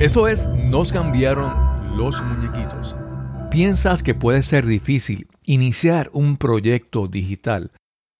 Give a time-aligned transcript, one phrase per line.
[0.00, 2.96] Eso es, nos cambiaron los muñequitos.
[3.50, 7.70] ¿Piensas que puede ser difícil iniciar un proyecto digital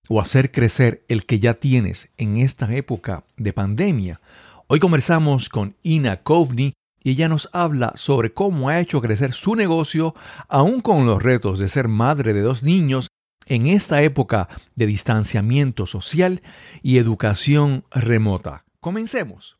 [0.07, 4.21] o hacer crecer el que ya tienes en esta época de pandemia?
[4.67, 9.57] Hoy conversamos con Ina Kovni y ella nos habla sobre cómo ha hecho crecer su
[9.57, 10.15] negocio
[10.51, 13.09] aún con los retos de ser madre de dos niños
[13.47, 16.43] en esta época de distanciamiento social
[16.83, 18.67] y educación remota.
[18.81, 19.60] Comencemos.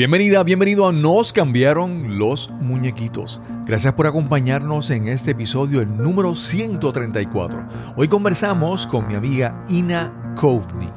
[0.00, 3.42] Bienvenida, bienvenido a Nos cambiaron los muñequitos.
[3.66, 7.68] Gracias por acompañarnos en este episodio, el número 134.
[7.96, 10.88] Hoy conversamos con mi amiga Ina Kovni.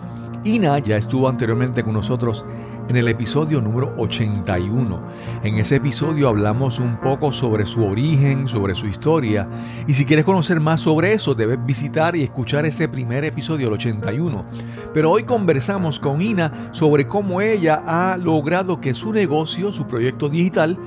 [0.46, 2.46] Ina ya estuvo anteriormente con nosotros
[2.90, 5.02] en el episodio número 81.
[5.44, 9.48] En ese episodio hablamos un poco sobre su origen, sobre su historia,
[9.88, 13.74] y si quieres conocer más sobre eso, debes visitar y escuchar ese primer episodio, el
[13.74, 14.46] 81.
[14.94, 20.30] Pero hoy conversamos con Ina sobre cómo ella ha logrado que su negocio, su proyecto
[20.30, 20.78] digital,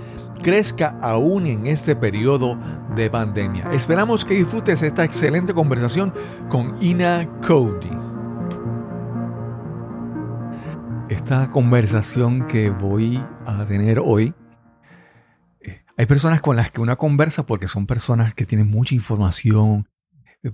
[0.42, 2.58] crezca aún en este periodo
[2.94, 3.72] de pandemia.
[3.72, 6.12] Esperamos que disfrutes esta excelente conversación
[6.48, 8.05] con Ina Cody
[11.26, 14.32] esta conversación que voy a tener hoy,
[15.60, 19.88] eh, hay personas con las que una conversa porque son personas que tienen mucha información,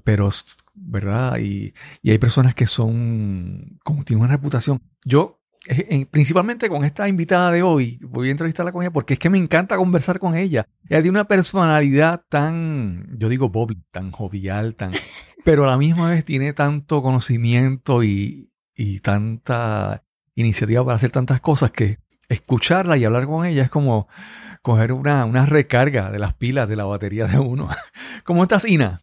[0.03, 0.31] pero,
[0.73, 1.37] ¿verdad?
[1.41, 1.75] Y,
[2.11, 4.81] hay personas que son, como tienen una reputación.
[5.05, 9.19] Yo, eh, principalmente con esta invitada de hoy, voy a entrevistarla con ella porque es
[9.19, 10.67] que me encanta conversar con ella.
[10.89, 14.93] Ella tiene una personalidad tan, yo digo Bob, tan jovial, tan,
[15.45, 20.03] pero a la misma vez tiene tanto conocimiento y, y tanta
[20.35, 21.99] iniciativa para hacer tantas cosas que
[22.29, 24.09] escucharla y hablar con ella es como
[24.63, 27.69] coger una, una recarga de las pilas de la batería de uno.
[28.25, 29.01] ¿Cómo estás, Ina?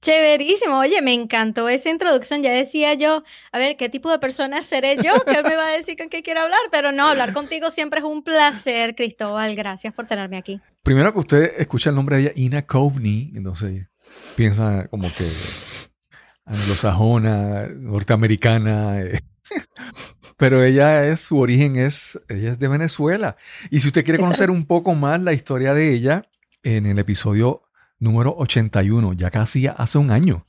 [0.00, 0.78] Chéverísimo.
[0.78, 2.42] Oye, me encantó esa introducción.
[2.42, 3.22] Ya decía yo,
[3.52, 5.12] a ver, ¿qué tipo de persona seré yo?
[5.24, 6.60] ¿Qué me va a decir con qué quiero hablar?
[6.70, 9.54] Pero no, hablar contigo siempre es un placer, Cristóbal.
[9.54, 10.60] Gracias por tenerme aquí.
[10.82, 13.86] Primero que usted escucha el nombre de ella, Ina Kovney, entonces
[14.34, 15.26] piensa como que
[16.44, 19.00] anglosajona, norteamericana.
[19.02, 19.20] Eh,
[20.36, 23.36] pero ella es, su origen es, ella es de Venezuela.
[23.70, 26.30] Y si usted quiere conocer un poco más la historia de ella,
[26.62, 27.62] en el episodio
[27.98, 30.46] número 81, ya casi hace un año,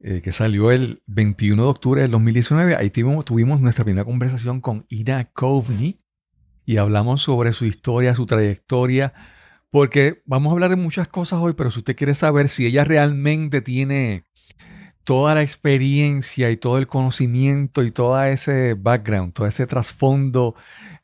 [0.00, 4.60] eh, que salió el 21 de octubre del 2019, ahí tuvimos, tuvimos nuestra primera conversación
[4.60, 5.98] con Ina Kovni
[6.64, 9.12] y hablamos sobre su historia, su trayectoria,
[9.70, 12.84] porque vamos a hablar de muchas cosas hoy, pero si usted quiere saber si ella
[12.84, 14.27] realmente tiene
[15.08, 20.54] toda la experiencia y todo el conocimiento y todo ese background, todo ese trasfondo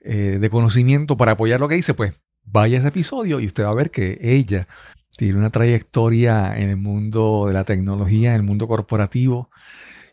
[0.01, 2.13] eh, de conocimiento para apoyar lo que dice, pues
[2.43, 4.69] vaya a ese episodio y usted va a ver que ella
[5.17, 9.49] tiene una trayectoria en el mundo de la tecnología, en el mundo corporativo,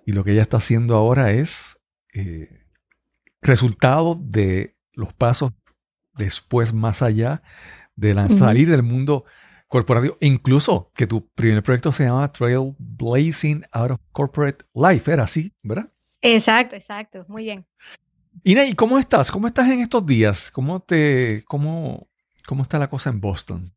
[0.05, 1.77] y lo que ella está haciendo ahora es
[2.13, 2.63] eh,
[3.41, 5.51] resultado de los pasos
[6.15, 7.43] después más allá
[7.97, 9.25] de la, salir del mundo
[9.71, 10.17] corporativo.
[10.19, 15.09] Incluso que tu primer proyecto se llama Trailblazing Out of Corporate Life.
[15.09, 15.89] Era así, ¿verdad?
[16.21, 17.25] Exacto, exacto.
[17.29, 17.65] Muy bien.
[18.43, 19.31] Ina, ¿y cómo estás?
[19.31, 20.51] ¿Cómo estás en estos días?
[20.51, 22.09] ¿Cómo te, cómo,
[22.45, 23.73] cómo está la cosa en Boston?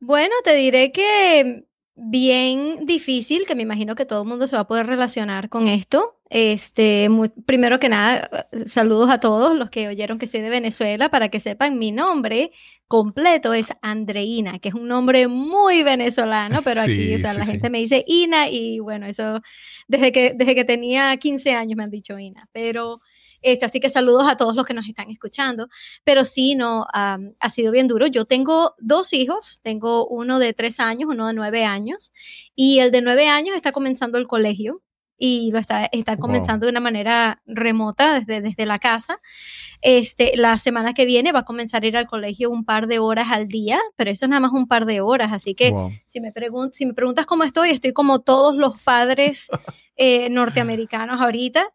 [0.00, 4.62] Bueno, te diré que bien difícil, que me imagino que todo el mundo se va
[4.62, 6.18] a poder relacionar con esto.
[6.30, 7.08] Este,
[7.44, 11.40] primero que nada, saludos a todos los que oyeron que soy de Venezuela, para que
[11.40, 12.52] sepan, mi nombre
[12.88, 17.70] completo es Andreina, que es un nombre muy venezolano, pero aquí, o sea, la gente
[17.70, 19.40] me dice Ina y bueno, eso
[19.88, 23.00] desde que, desde que tenía 15 años me han dicho Ina, pero
[23.42, 25.68] este, así que saludos a todos los que nos están escuchando.
[26.04, 28.06] Pero sí, no, ha sido bien duro.
[28.06, 32.12] Yo tengo dos hijos, tengo uno de tres años, uno de nueve años,
[32.54, 34.82] y el de nueve años está comenzando el colegio
[35.24, 39.20] y lo está, está comenzando de una manera remota desde, desde la casa.
[39.80, 42.98] Este, la semana que viene va a comenzar a ir al colegio un par de
[42.98, 45.72] horas al día, pero eso es nada más un par de horas, así que
[46.08, 46.32] si, me
[46.72, 49.48] si me preguntas cómo estoy, estoy como todos los padres
[49.96, 51.68] eh, norteamericanos ahorita,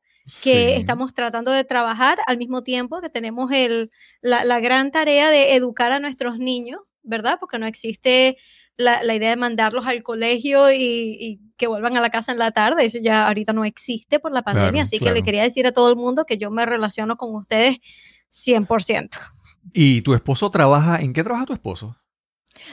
[0.43, 3.91] que estamos tratando de trabajar al mismo tiempo que tenemos el,
[4.21, 7.37] la, gran tarea de educar a nuestros niños, ¿verdad?
[7.39, 8.37] Porque no existe
[8.75, 12.85] la, idea de mandarlos al colegio y, que vuelvan a la casa en la tarde.
[12.85, 14.83] Eso ya ahorita no existe por la pandemia.
[14.83, 17.77] así que le quería decir a todo el mundo que yo me relaciono con ustedes
[18.31, 19.09] 100%.
[19.73, 21.01] ¿Y tu esposo trabaja?
[21.01, 21.95] ¿En qué trabaja tu esposo?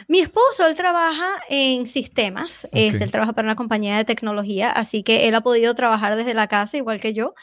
[0.09, 5.03] Mi esposo, él trabaja en sistemas, este, él trabaja para una compañía de tecnología, así
[5.03, 7.35] que él ha podido trabajar desde la casa igual que yo,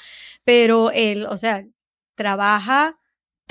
[0.44, 1.66] pero él, o sea,
[2.16, 2.98] trabaja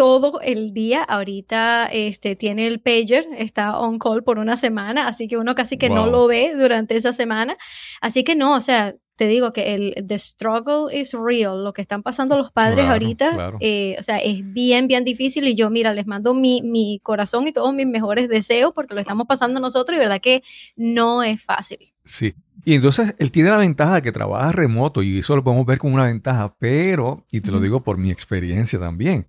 [0.01, 1.03] todo el día.
[1.03, 5.77] Ahorita este, tiene el pager, está on call por una semana, así que uno casi
[5.77, 7.59] que no lo ve durante esa semana.
[8.01, 11.83] Así que no, o sea, te digo que el the struggle is real, lo que
[11.83, 15.93] están pasando los padres ahorita, eh, o sea, es bien, bien difícil y yo, mira,
[15.93, 19.95] les mando mi, mi, corazón y todos mis mejores deseos porque lo estamos pasando nosotros
[19.95, 20.43] y verdad que
[20.75, 21.93] no es fácil.
[22.03, 22.33] Sí.
[22.65, 25.77] Y entonces él tiene la ventaja de que trabaja remoto y eso lo podemos ver
[25.77, 29.27] como una ventaja, pero, y te lo digo por mi experiencia también,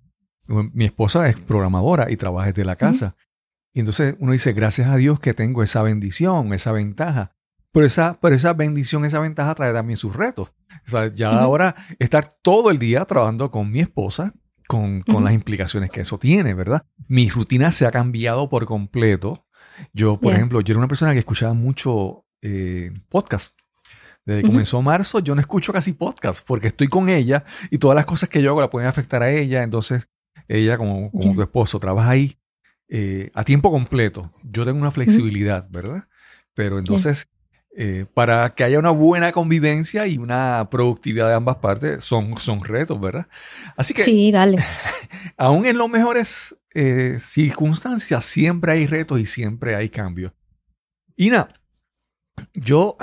[0.48, 3.14] mi esposa es programadora y trabaja desde la casa.
[3.74, 7.36] Y entonces uno dice, gracias a Dios que tengo esa bendición, esa ventaja.
[7.72, 10.52] Pero esa, pero esa bendición, esa ventaja trae también sus retos.
[10.86, 14.34] O sea, ya ahora estar todo el día trabajando con mi esposa,
[14.66, 16.84] con, las implicaciones que eso tiene, ¿verdad?
[17.08, 19.46] Mi rutina se ha cambiado por completo.
[19.92, 23.56] Yo, por ejemplo, yo era una persona que escuchaba mucho eh, podcast.
[24.24, 27.96] Desde que comenzó marzo, yo no escucho casi podcast porque estoy con ella y todas
[27.96, 29.62] las cosas que yo hago la pueden afectar a ella.
[29.62, 30.08] Entonces,
[30.46, 32.38] ella, como, como tu esposo, trabaja ahí
[32.88, 34.30] eh, a tiempo completo.
[34.44, 36.04] Yo tengo una flexibilidad, ¿verdad?
[36.54, 37.28] Pero entonces,
[37.76, 42.62] eh, para que haya una buena convivencia y una productividad de ambas partes, son, son
[42.64, 43.26] retos, ¿verdad?
[43.76, 44.64] Así que, sí, vale.
[45.36, 50.32] aún en las mejores eh, circunstancias, siempre hay retos y siempre hay cambios.
[51.16, 51.48] Ina,
[52.54, 52.96] yo,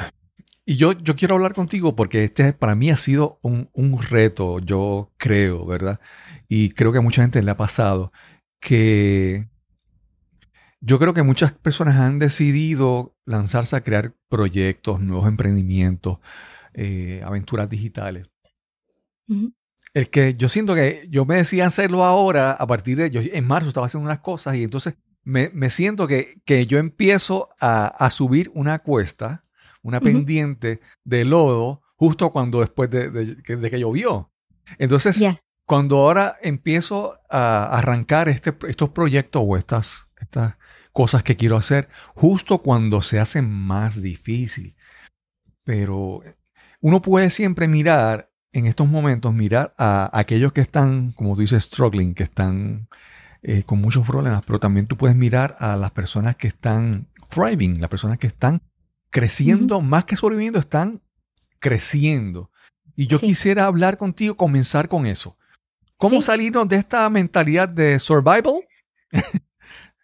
[0.66, 4.60] y yo, yo quiero hablar contigo porque este para mí ha sido un, un reto,
[4.60, 6.00] yo creo, ¿verdad?
[6.50, 8.12] y creo que a mucha gente le ha pasado,
[8.60, 9.48] que
[10.82, 16.18] yo creo que muchas personas han decidido lanzarse a crear proyectos, nuevos emprendimientos,
[16.74, 18.28] eh, aventuras digitales.
[19.94, 23.46] El que yo siento que yo me decía hacerlo ahora, a partir de, yo en
[23.46, 28.80] marzo estaba haciendo unas cosas y entonces me, siento que, yo empiezo a, subir una
[28.80, 29.44] cuesta,
[29.84, 34.32] una pendiente de lodo, justo cuando después de, que llovió.
[34.80, 35.24] Entonces,
[35.66, 40.56] cuando ahora empiezo a arrancar este, estos proyectos o estas, estas
[41.00, 44.76] cosas que quiero hacer, justo cuando se hace más difícil.
[45.64, 46.22] Pero
[46.82, 51.64] uno puede siempre mirar en estos momentos, mirar a aquellos que están, como tú dices,
[51.64, 52.90] struggling, que están
[53.44, 57.80] eh, con muchos problemas, pero también tú puedes mirar a las personas que están thriving,
[57.80, 58.62] las personas que están
[59.10, 61.02] creciendo, más que sobreviviendo, están
[61.60, 62.52] creciendo.
[62.98, 65.38] Y yo quisiera hablar contigo, comenzar con eso.
[65.96, 68.68] ¿Cómo salirnos de esta mentalidad de survival?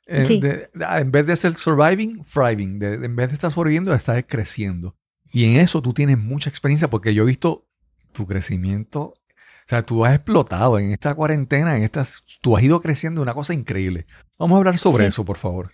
[0.07, 2.81] Ah, en vez de ser surviving, thriving.
[2.81, 4.95] en vez de estar sobreviviendo, estar creciendo.
[5.31, 7.67] Y en eso tú tienes mucha experiencia porque yo he visto
[8.11, 9.01] tu crecimiento.
[9.01, 13.33] O sea, tú has explotado en esta cuarentena, en estas, tú has ido creciendo una
[13.33, 14.05] cosa increíble.
[14.37, 15.71] Vamos a hablar sobre eso, por favor.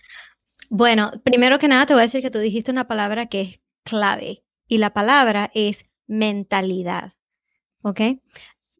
[0.70, 3.60] Bueno, primero que nada te voy a decir que tú dijiste una palabra que es
[3.84, 7.12] clave y la palabra es mentalidad.
[7.82, 8.00] ¿Ok?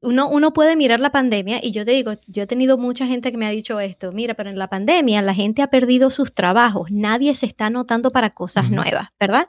[0.03, 3.31] Uno, uno puede mirar la pandemia y yo te digo, yo he tenido mucha gente
[3.31, 6.35] que me ha dicho esto, mira, pero en la pandemia la gente ha perdido sus
[6.35, 9.47] trabajos, nadie se está anotando para cosas nuevas, ¿verdad?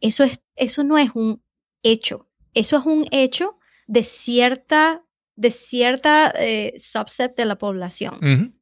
[0.00, 1.42] Eso, es, eso no es un
[1.82, 5.02] hecho, eso es un hecho de cierta,
[5.34, 8.54] de cierta eh, subset de la población.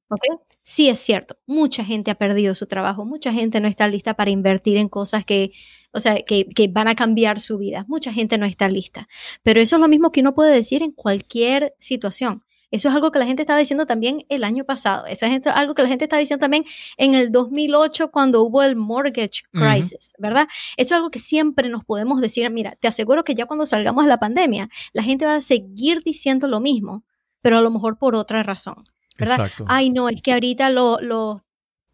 [0.71, 4.31] Sí es cierto, mucha gente ha perdido su trabajo, mucha gente no está lista para
[4.31, 5.53] invertir en cosas que
[5.93, 7.87] o sea, que, van a cambiar su vida.
[7.89, 9.09] Mucha gente no está lista.
[9.43, 12.45] Pero eso es lo mismo que uno puede decir en cualquier situación.
[12.71, 15.07] Eso es algo que la gente estaba diciendo también el año pasado.
[15.07, 16.67] Eso es algo que la gente estaba diciendo también
[16.99, 20.49] en el 2008 cuando hubo el mortgage crisis, ¿verdad?
[20.77, 24.05] Eso es algo que siempre nos podemos decir, mira, te aseguro que ya cuando salgamos
[24.05, 27.05] de la pandemia, la gente va a seguir diciendo lo mismo,
[27.41, 28.85] pero a lo mejor por otra razón.
[29.19, 29.41] ¿Verdad?
[29.41, 29.65] Exacto.
[29.69, 30.71] Ay, no, es que ahorita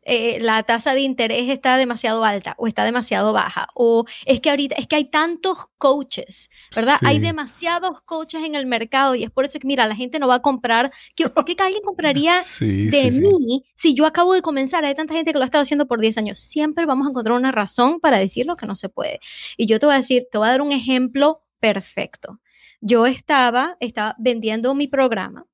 [0.07, 4.50] eh, la tasa de interés está demasiado alta o está demasiado baja, o es que
[4.50, 6.99] ahorita, es que hay tantos coaches, ¿verdad?
[7.02, 10.28] Hay demasiados coaches en el mercado y es por eso que, mira, la gente no
[10.28, 14.85] va a comprar, ¿qué, qué alguien compraría de mí si yo acabo de comenzar?
[14.85, 16.38] Hay tanta gente que lo ha estado haciendo por 10 años.
[16.38, 19.21] Siempre vamos a encontrar una razón para decir lo que no se puede.
[19.57, 22.40] Y yo te voy a decir, te voy a dar un ejemplo perfecto.
[22.83, 25.47] Yo estaba, estaba vendiendo mi programa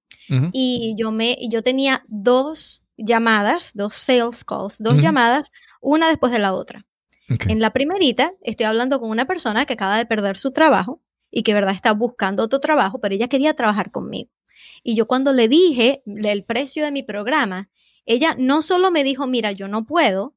[0.52, 6.38] y yo me, yo tenía dos llamadas, dos sales calls, dos llamadas, una después de
[6.38, 6.86] la otra.
[7.48, 11.42] En la primerita estoy hablando con una persona que acaba de perder su trabajo y
[11.42, 14.30] que verdad está buscando otro trabajo, pero ella quería trabajar conmigo.
[14.82, 17.70] Y yo cuando le dije el precio de mi programa,
[18.06, 20.34] ella no solo me dijo, mira, yo no puedo,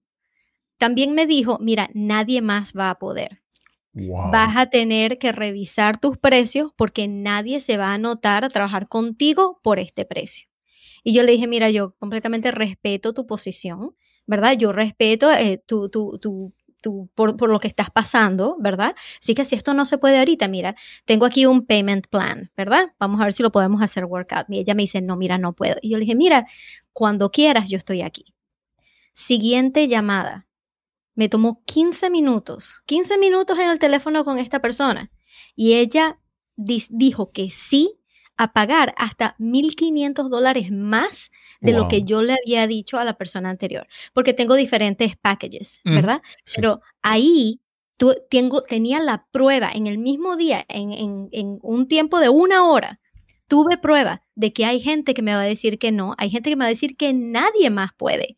[0.77, 3.42] también me dijo, mira, nadie más va a poder.
[3.93, 8.87] Vas a tener que revisar tus precios porque nadie se va a anotar a trabajar
[8.87, 10.47] contigo por este precio.
[11.03, 13.95] Y yo le dije, mira, yo completamente respeto tu posición,
[14.25, 14.53] ¿verdad?
[14.57, 18.95] Yo respeto eh, tu, tu, tu, por, por, lo que estás pasando, ¿verdad?
[19.21, 22.93] Así que si esto no se puede ahorita, mira, tengo aquí un payment plan, ¿verdad?
[22.99, 24.47] Vamos a ver si lo podemos hacer workout.
[24.49, 25.75] Y ella me dice, no, mira, no puedo.
[25.81, 26.47] Y yo le dije, mira,
[26.93, 28.33] cuando quieras, yo estoy aquí.
[29.13, 30.47] Siguiente llamada.
[31.15, 35.11] Me tomó 15 minutos, 15 minutos en el teléfono con esta persona.
[35.55, 36.19] Y ella
[36.55, 37.99] dijo que sí
[38.37, 43.17] a pagar hasta 1.500 dólares más de lo que yo le había dicho a la
[43.17, 46.21] persona anterior, porque tengo diferentes packages, mm, ¿verdad?
[46.55, 47.61] Pero ahí
[47.95, 52.29] tú, tengo, tenía la prueba en el mismo día, en, en, en un tiempo de
[52.29, 52.99] una hora,
[53.47, 56.49] tuve prueba de que hay gente que me va a decir que no, hay gente
[56.49, 58.37] que me va a decir que nadie más puede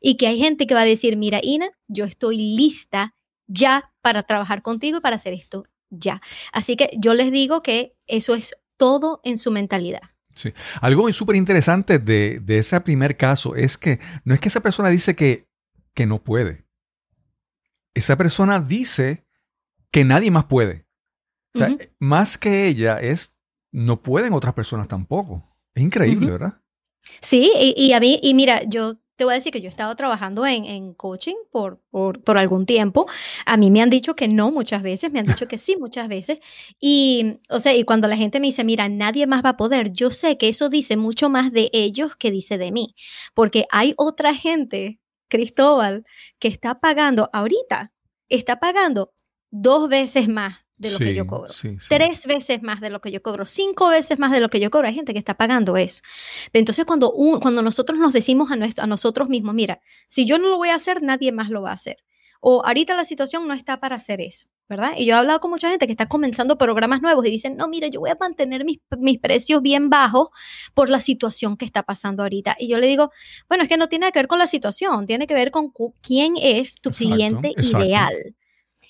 [0.00, 3.14] y que hay gente que va a decir, mira, Ina, yo estoy lista
[3.46, 6.20] ya para trabajar contigo y para hacer esto ya.
[6.52, 10.02] Así que yo les digo que eso es todo en su mentalidad.
[10.34, 10.52] Sí.
[10.80, 15.16] Algo súper interesante de, ese primer caso es que no es que esa persona dice
[15.16, 15.48] que,
[15.94, 16.64] que no puede.
[17.94, 19.26] Esa persona dice
[19.90, 20.86] que nadie más puede.
[21.54, 23.34] O sea, más que ella es,
[23.72, 25.44] no pueden otras personas tampoco.
[25.74, 26.60] Es increíble, ¿verdad?
[27.20, 29.70] Sí, y, y, a mí, y mira, yo te voy a decir que yo he
[29.70, 33.06] estado trabajando en, coaching por, por, algún tiempo.
[33.46, 36.08] A mí me han dicho que no muchas veces, me han dicho que sí muchas
[36.08, 36.38] veces.
[36.78, 39.92] Y, o sea, y cuando la gente me dice, mira, nadie más va a poder,
[39.92, 42.94] yo sé que eso dice mucho más de ellos que dice de mí.
[43.34, 46.06] Porque hay otra gente, Cristóbal,
[46.38, 47.92] que está pagando ahorita,
[48.28, 49.12] está pagando
[49.50, 51.52] dos veces más de lo que yo cobro.
[51.88, 54.70] Tres veces más de lo que yo cobro, cinco veces más de lo que yo
[54.70, 54.88] cobro.
[54.88, 56.02] Hay gente que está pagando eso.
[56.52, 60.48] Entonces, cuando, cuando nosotros nos decimos a, nuestro, a nosotros mismos, mira, si yo no
[60.48, 61.98] lo voy a hacer, nadie más lo va a hacer.
[62.40, 64.92] O ahorita la situación no está para hacer eso, ¿verdad?
[64.96, 67.66] Y yo he hablado con mucha gente que está comenzando programas nuevos y dicen, no,
[67.66, 70.28] mira, yo voy a mantener mis, mis precios bien bajos
[70.72, 72.54] por la situación que está pasando ahorita.
[72.60, 73.10] Y yo le digo,
[73.48, 76.34] bueno, es que no tiene que ver con la situación, tiene que ver con quién
[76.40, 78.36] es tu cliente ideal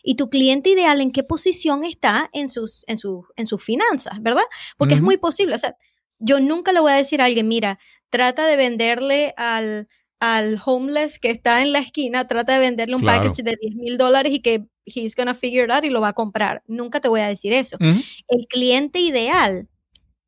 [0.03, 4.23] y tu cliente ideal en qué posición está en sus, en sus, en sus finanzas,
[4.23, 4.45] ¿verdad?
[4.77, 5.55] Porque es muy posible.
[5.55, 5.77] O sea,
[6.19, 7.79] yo nunca le voy a decir a alguien, mira,
[8.11, 9.89] trata de venderle al,
[10.21, 13.99] al homeless que está en la esquina, trata de venderle un package de 10 mil
[13.99, 16.63] dólares y que he's gonna figure it out y lo va a comprar.
[16.67, 17.77] Nunca te voy a decir eso.
[17.81, 19.69] El cliente ideal,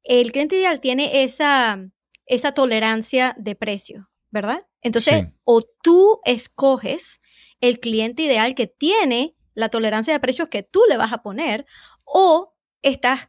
[0.05, 1.81] el cliente ideal tiene esa,
[2.27, 4.67] esa tolerancia de precio, ¿verdad?
[4.83, 7.21] Entonces, o tú escoges
[7.61, 11.67] el cliente ideal que tiene la tolerancia de precios que tú le vas a poner
[12.05, 13.29] o estás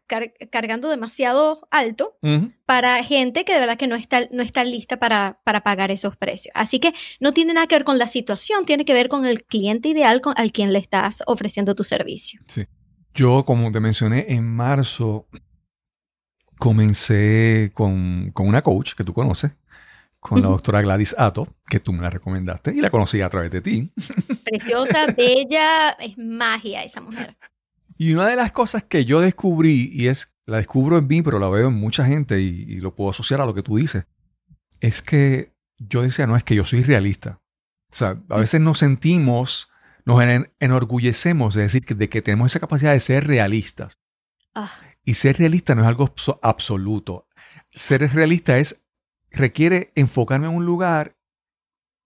[0.50, 2.18] cargando demasiado alto
[2.66, 6.16] para gente que de verdad que no está, no está lista para, para, pagar esos
[6.16, 6.54] precios.
[6.56, 9.44] Así que no tiene nada que ver con la situación, tiene que ver con el
[9.44, 12.42] cliente ideal con, al quien le estás ofreciendo tu servicio.
[12.48, 12.66] Sí.
[13.14, 15.28] Yo, como te mencioné, en marzo
[16.58, 19.52] comencé con, con una coach que tú conoces,
[20.22, 23.50] con la doctora Gladys Ato, que tú me la recomendaste y la conocí a través
[23.50, 23.92] de ti.
[24.44, 27.36] Preciosa, bella, es magia esa mujer.
[27.98, 31.40] Y una de las cosas que yo descubrí, y es, la descubro en mí, pero
[31.40, 34.06] la veo en mucha gente y, lo puedo asociar a lo que tú dices,
[34.80, 37.42] es que yo decía, no, es que yo soy realista.
[37.92, 39.72] O sea, a veces nos sentimos,
[40.06, 40.22] nos
[40.60, 43.98] enorgullecemos de decir que, de que tenemos esa capacidad de ser realistas.
[44.54, 44.72] Ah.
[45.04, 46.14] Y ser realista no es algo
[46.44, 47.28] absoluto.
[47.72, 48.81] Ser realista es
[49.32, 51.18] requiere enfocarme en un lugar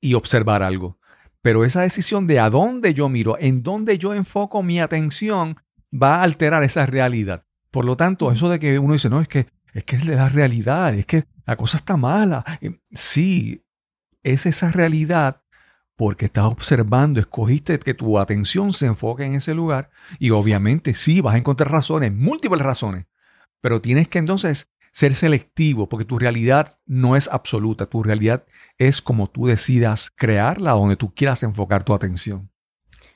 [0.02, 1.00] y observar algo.
[1.42, 5.58] Pero esa decisión de a dónde yo miro, en dónde yo enfoco mi atención,
[5.92, 7.46] va a alterar esa realidad.
[7.72, 10.30] Por lo tanto, eso de que uno dice, no, es que es que es la
[10.30, 12.44] realidad, es que la cosa está mala.
[12.62, 13.66] Eh, sí,
[14.24, 15.42] es esa realidad
[15.98, 21.20] porque estás observando, escogiste que tu atención se enfoque en ese lugar y obviamente sí,
[21.20, 23.06] vas a encontrar razones, múltiples razones,
[23.62, 28.46] pero tienes que entonces ser selectivo, porque tu realidad no es absoluta, tu realidad
[28.78, 32.50] es como tú decidas crearla, donde tú quieras enfocar tu atención.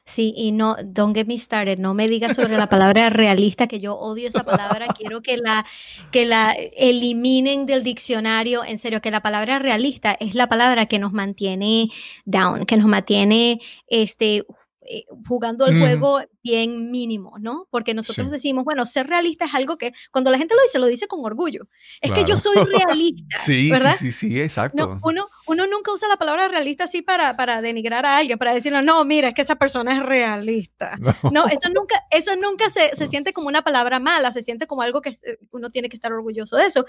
[0.04, 3.80] Sí, y no, don't get me started, no me digas sobre la palabra realista, que
[3.80, 5.66] yo odio esa palabra, quiero que la,
[6.12, 11.00] que la eliminen del diccionario, en serio, que la palabra realista es la palabra que
[11.00, 11.92] nos mantiene
[12.26, 14.46] down, que nos mantiene este,
[14.82, 17.68] eh, jugando el juego bien mínimo, ¿no?
[17.70, 20.88] Porque nosotros decimos, bueno, ser realista es algo que cuando la gente lo dice, lo
[20.88, 21.68] dice con orgullo.
[22.02, 23.38] Es que yo soy realista.
[23.38, 23.96] sí, ¿verdad?
[23.98, 25.00] sí, sí, sí, exacto.
[25.04, 28.82] uno, uno nunca usa la palabra realista así para, para denigrar a alguien, para decirle,
[28.82, 30.98] no, mira, es que esa persona es realista.
[31.32, 34.82] No, eso nunca, eso nunca se, se, siente como una palabra mala, se siente como
[34.82, 35.12] algo que
[35.52, 36.86] uno tiene que estar orgulloso de eso.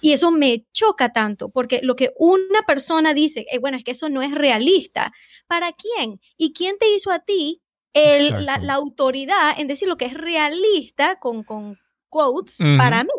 [0.00, 3.92] Y eso me choca tanto, porque lo que una persona dice, eh, bueno, es que
[3.92, 5.12] eso no es realista.
[5.46, 6.20] ¿Para quién?
[6.36, 7.63] ¿Y quién te hizo a ti
[7.94, 13.10] el, la, la, autoridad en decir lo que es realista con, con quotes para mí.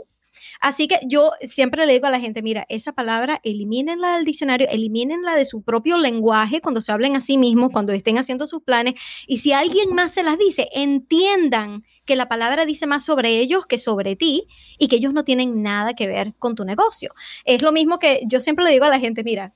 [0.61, 4.67] Así que yo siempre le digo a la gente, mira, esa palabra elimínenla del diccionario,
[4.69, 8.63] elimínenla de su propio lenguaje cuando se hablen a sí mismos, cuando estén haciendo sus
[8.63, 8.95] planes.
[9.27, 13.65] Y si alguien más se las dice, entiendan que la palabra dice más sobre ellos
[13.65, 17.13] que sobre ti y que ellos no tienen nada que ver con tu negocio.
[17.43, 19.53] Es lo mismo que yo siempre le digo a la gente, mira,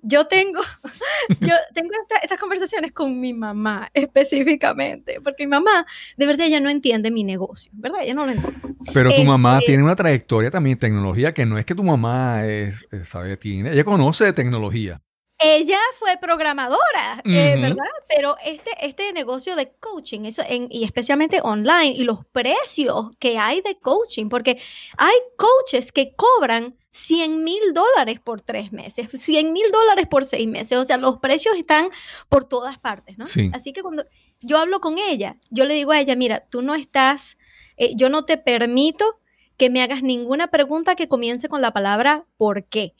[0.00, 0.60] yo tengo,
[1.40, 1.90] yo tengo
[2.22, 5.86] estas conversaciones con mi mamá específicamente, porque mi mamá,
[6.16, 8.00] de verdad, ella no entiende mi negocio, ¿verdad?
[8.02, 8.60] Ella no lo entiende.
[8.92, 11.82] Pero tu mamá este tiene una trayectoria también en tecnología, que no es que tu
[11.82, 15.00] mamá es, sabe, tiene, ella conoce de tecnología.
[15.40, 17.86] Ella fue programadora, eh, ¿verdad?
[18.08, 23.60] Pero este, este negocio de coaching, eso y especialmente online, y los precios que hay
[23.60, 24.60] de coaching, porque
[24.96, 30.48] hay coaches que cobran 100 mil dólares por tres meses, 100 mil dólares por seis
[30.48, 30.76] meses.
[30.76, 31.90] O sea, los precios están
[32.28, 33.24] por todas partes, ¿no?
[33.52, 34.04] Así que cuando
[34.40, 37.38] yo hablo con ella, yo le digo a ella, mira, tú no estás,
[37.76, 39.20] eh, yo no te permito
[39.56, 42.94] que me hagas ninguna pregunta que comience con la palabra ¿por qué?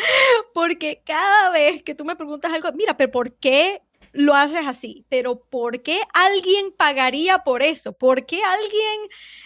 [0.54, 5.04] Porque cada vez que tú me preguntas algo, mira, pero ¿por qué lo haces así?
[5.08, 7.92] Pero ¿por qué alguien pagaría por eso?
[7.92, 9.00] ¿Por qué alguien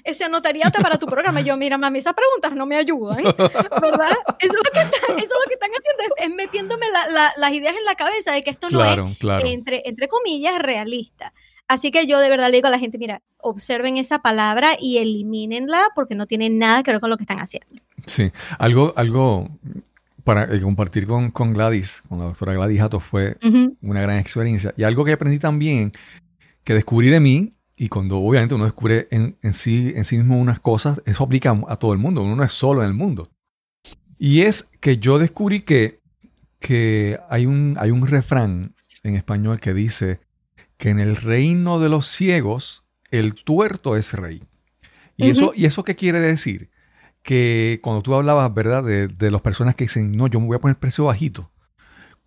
[0.05, 1.41] eh, se anotaría para tu programa?
[1.41, 4.17] yo, mira, mami, esas preguntas no me ayudan, ¿verdad?
[4.41, 6.87] Eso es lo que están, eso es lo que están haciendo, es, metiéndome
[7.37, 8.99] las ideas en la cabeza de que esto no es,
[9.45, 11.33] Entre, entre comillas, realista.
[11.67, 14.99] Así que yo de verdad le digo a la gente, mira, observen esa palabra y
[14.99, 17.83] elimínenla porque no tiene nada que ver con lo que están haciendo.
[18.07, 19.49] Sí, algo, algo
[20.25, 23.37] para eh, compartir con, con, Gladys, con la doctora Gladys Hato, fue
[23.83, 24.75] una gran experiencia.
[24.77, 25.93] Y algo que aprendí también,
[26.65, 30.39] que descubrí de mí, y cuando obviamente uno descubre en, en, sí, en sí mismo
[30.39, 33.31] unas cosas, eso aplica a todo el mundo, uno no es solo en el mundo.
[34.19, 36.01] Y es que yo descubrí que,
[36.59, 40.21] que hay, un, hay un refrán en español que dice
[40.79, 44.43] que en el reino de los ciegos el tuerto es rey.
[45.17, 46.71] ¿Y, eso, ¿Y eso qué quiere decir?
[47.25, 48.85] Que cuando tú hablabas, ¿verdad?
[48.85, 51.51] De, de las personas que dicen, no, yo me voy a poner precio bajito.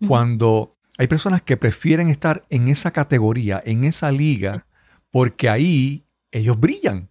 [0.06, 4.66] Cuando hay personas que prefieren estar en esa categoría, en esa liga,
[5.10, 7.08] porque ahí ellos brillan.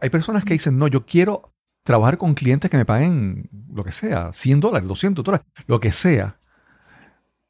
[0.00, 3.92] hay personas que dicen, no, yo quiero trabajar con clientes que me paguen lo que
[3.92, 6.38] sea, 100 dólares, 200 dólares, lo que sea,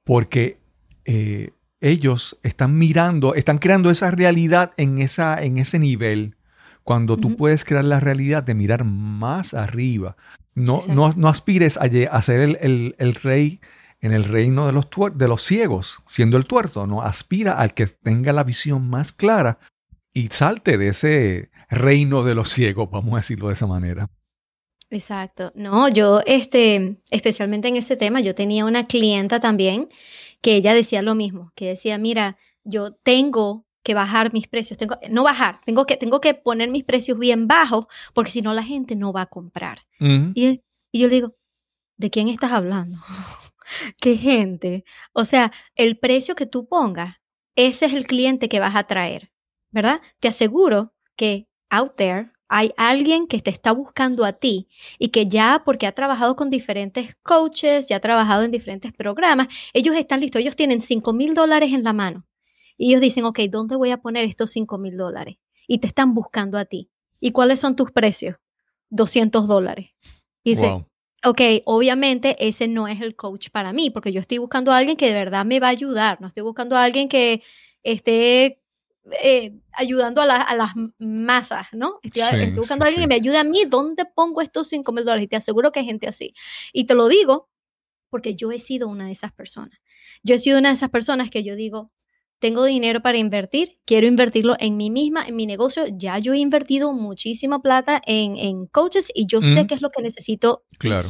[0.04, 0.60] porque
[1.04, 6.36] eh, ellos están mirando, están creando esa realidad en, esa, en ese nivel
[6.82, 10.16] cuando tú puedes crear la realidad de mirar más arriba.
[10.54, 13.60] No, no, no, aspires a, ser el, el, rey
[14.00, 16.86] en el reino de los, de los ciegos, siendo el tuerto.
[16.86, 19.58] No, aspira al que tenga la visión más clara
[20.12, 24.10] y salte de ese reino de los ciegos, vamos a decirlo de esa manera.
[24.90, 25.52] Exacto.
[25.54, 29.88] No, yo, este, especialmente en este tema, yo tenía una clienta también
[30.42, 34.98] que ella decía lo mismo, que decía, mira, yo tengo que bajar mis precios, tengo,
[35.08, 38.62] no bajar, tengo que, tengo que poner mis precios bien bajos porque si no la
[38.62, 39.80] gente no va a comprar.
[39.98, 40.62] y,
[40.92, 41.36] y, yo le digo,
[41.96, 42.98] ¿de quién estás hablando?
[44.00, 44.84] ¿Qué gente?
[45.12, 47.20] O sea, el precio que tú pongas,
[47.56, 49.32] ese es el cliente que vas a traer,
[49.70, 50.00] ¿verdad?
[50.18, 55.26] Te aseguro que out there hay alguien que te está buscando a ti y que
[55.26, 60.20] ya porque ha trabajado con diferentes coaches, ya ha trabajado en diferentes programas, ellos están
[60.20, 62.26] listos, ellos tienen 5 mil dólares en la mano
[62.80, 65.36] y ellos dicen, ok, ¿dónde voy a poner estos 5 mil dólares?
[65.68, 66.90] Y te están buscando a ti.
[67.20, 68.36] ¿Y cuáles son tus precios?
[68.88, 69.90] 200 dólares.
[70.42, 70.86] Y dice,
[71.22, 74.96] ok, obviamente ese no es el coach para mí, porque yo estoy buscando a alguien
[74.96, 77.42] que de verdad me va a ayudar, no estoy buscando a alguien que
[77.82, 78.62] esté
[79.22, 82.00] eh, ayudando a, las masas, ¿no?
[82.02, 82.22] Estoy,
[82.56, 85.24] buscando a alguien que me ayude a mí, ¿dónde pongo estos 5 mil dólares?
[85.24, 86.32] Y te aseguro que hay gente así.
[86.72, 87.50] Y te lo digo
[88.08, 89.78] porque yo he sido una de esas personas.
[90.22, 91.92] Yo he sido una de esas personas que yo digo,
[92.40, 95.85] tengo dinero para invertir, quiero invertirlo en mí misma, en mi negocio.
[95.92, 99.90] Ya yo he invertido muchísima plata en, en coaches y yo sé qué es lo
[99.90, 100.64] que necesito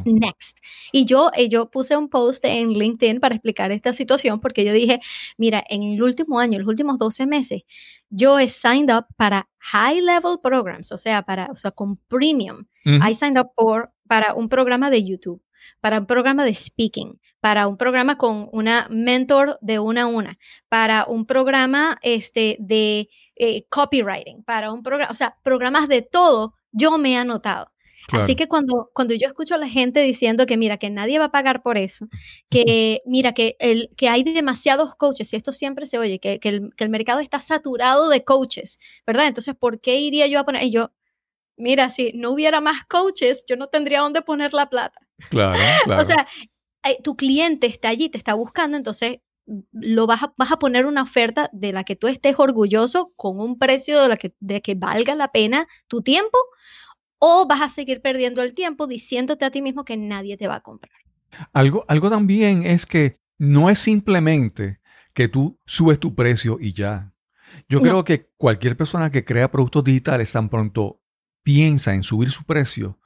[0.05, 0.59] next.
[0.91, 4.73] Y yo, eh, yo puse un post en LinkedIn para explicar esta situación porque yo
[4.73, 5.01] dije,
[5.39, 7.63] mira, en el último año, los últimos 12 meses,
[8.11, 12.67] yo he signed up para high level programs, o sea, para, o sea, con premium.
[12.85, 15.41] I signed up por, para un programa de YouTube
[15.81, 20.39] para un programa de speaking, para un programa con una mentor de una a una,
[20.69, 26.55] para un programa este, de eh, copywriting, para un programa, o sea, programas de todo,
[26.73, 27.71] yo me he anotado.
[28.13, 31.27] Así que cuando, cuando yo escucho a la gente diciendo que mira, que nadie va
[31.27, 32.09] a pagar por eso,
[32.49, 36.49] que mira, que, el, que hay demasiados coaches, y esto siempre se oye, que, que,
[36.49, 39.29] el, que el mercado está saturado de coaches, ¿verdad?
[39.29, 40.65] Entonces, ¿por qué iría yo a poner?
[40.65, 40.91] Y yo,
[41.61, 45.01] mira, si no hubiera más coaches, yo no tendría dónde poner la plata.
[45.29, 46.03] Claro, claro.
[46.03, 46.27] o sea,
[46.85, 50.59] eh, tu cliente está allí, te está buscando, entonces mm, lo vas a, vas a
[50.59, 54.35] poner una oferta de la que tú estés orgulloso con un precio de, la que,
[54.41, 56.39] de que valga la pena tu tiempo
[57.19, 60.57] o vas a seguir perdiendo el tiempo diciéndote a ti mismo que nadie te va
[60.57, 60.93] a comprar.
[61.53, 64.81] Algo, algo también es que no es simplemente
[65.15, 67.13] que tú subes tu precio y ya.
[67.69, 71.00] Yo creo que cualquier persona que crea productos digitales tan pronto
[71.43, 72.99] piensa en subir su precio,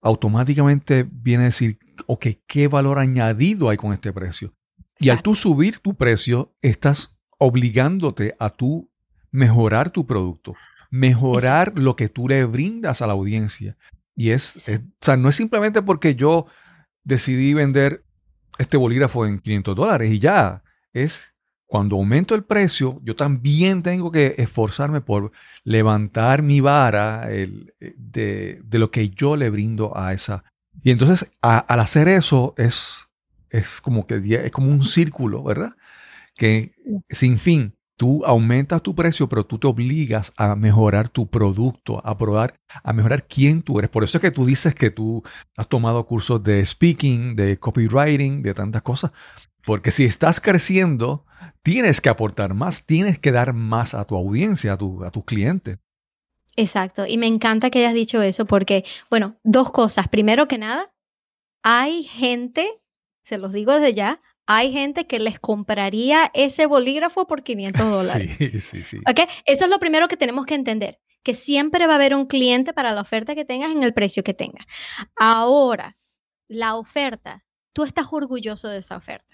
[0.00, 4.54] automáticamente viene a decir, ok, ¿qué valor añadido hay con este precio?
[4.98, 8.90] Y al tú subir tu precio, estás obligándote a tú
[9.30, 10.54] mejorar tu producto,
[10.90, 13.76] mejorar lo que tú le brindas a la audiencia.
[14.14, 16.46] Y es, o sea, no es simplemente porque yo
[17.02, 18.04] decidí vender
[18.58, 21.33] este bolígrafo en 500 dólares y ya, es
[21.74, 25.32] cuando aumento el precio, yo también tengo que esforzarme por
[25.64, 27.50] levantar mi vara eh,
[27.96, 30.44] de, lo que yo le brindo a esa.
[30.84, 33.08] Y entonces, al hacer eso, es,
[33.50, 35.74] es como que es como un círculo, ¿verdad?
[36.36, 36.76] Que
[37.10, 42.16] sin fin, tú aumentas tu precio, pero tú te obligas a mejorar tu producto, a
[42.16, 43.90] probar, a mejorar quién tú eres.
[43.90, 45.24] Por eso es que tú dices que tú
[45.56, 49.10] has tomado cursos de speaking, de copywriting, de tantas cosas.
[49.64, 51.24] Porque si estás creciendo,
[51.62, 55.24] tienes que aportar más, tienes que dar más a tu audiencia, a tu, a tus
[55.24, 55.78] clientes.
[56.56, 57.06] Exacto.
[57.06, 60.08] Y me encanta que hayas dicho eso porque, bueno, dos cosas.
[60.08, 60.92] Primero que nada,
[61.62, 62.80] hay gente,
[63.24, 68.36] se los digo desde ya, hay gente que les compraría ese bolígrafo por 500 dólares.
[68.38, 68.98] Sí, sí, sí.
[69.10, 69.26] ¿Okay?
[69.46, 72.72] Eso es lo primero que tenemos que entender, que siempre va a haber un cliente
[72.72, 74.66] para la oferta que tengas en el precio que tengas.
[75.16, 75.96] Ahora,
[76.48, 79.33] la oferta, tú estás orgulloso de esa oferta.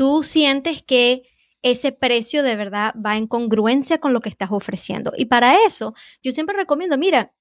[0.00, 1.24] Tú sientes que
[1.60, 5.12] ese precio de verdad va en congruencia con lo que estás ofreciendo.
[5.14, 7.34] Y para eso, yo siempre recomiendo, mira,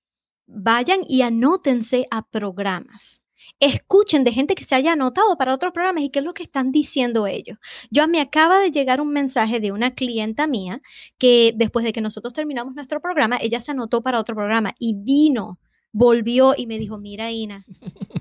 [0.46, 3.24] vayan y anótense a programas
[3.62, 6.44] escuchen de gente que se haya anotado para otros programas y qué es lo que
[6.44, 7.58] están diciendo ellos.
[7.90, 10.82] Yo me acaba de llegar un mensaje de una clienta mía
[11.18, 14.96] que después de que nosotros terminamos nuestro programa, ella se anotó para otro programa y
[14.96, 15.58] vino,
[15.94, 17.66] volvió y me dijo, mira Ina,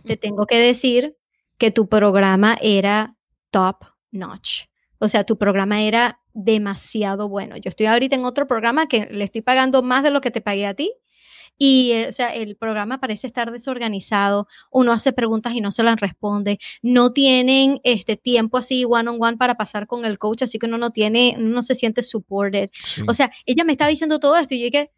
[0.04, 1.16] te tengo que decir
[1.58, 3.16] que tu programa era
[3.50, 4.64] top notch.
[4.98, 7.56] O sea, tu programa era demasiado bueno.
[7.56, 10.40] Yo estoy ahorita en otro programa que le estoy pagando más de lo que te
[10.40, 10.92] pagué a ti
[11.58, 15.82] y eh, o sea, el programa parece estar desorganizado, uno hace preguntas y no se
[15.82, 20.42] las responde, no tienen este tiempo así one on one para pasar con el coach,
[20.42, 22.70] así que uno no tiene, no se siente supported.
[23.08, 24.92] O sea, ella me está diciendo todo esto y yo dije,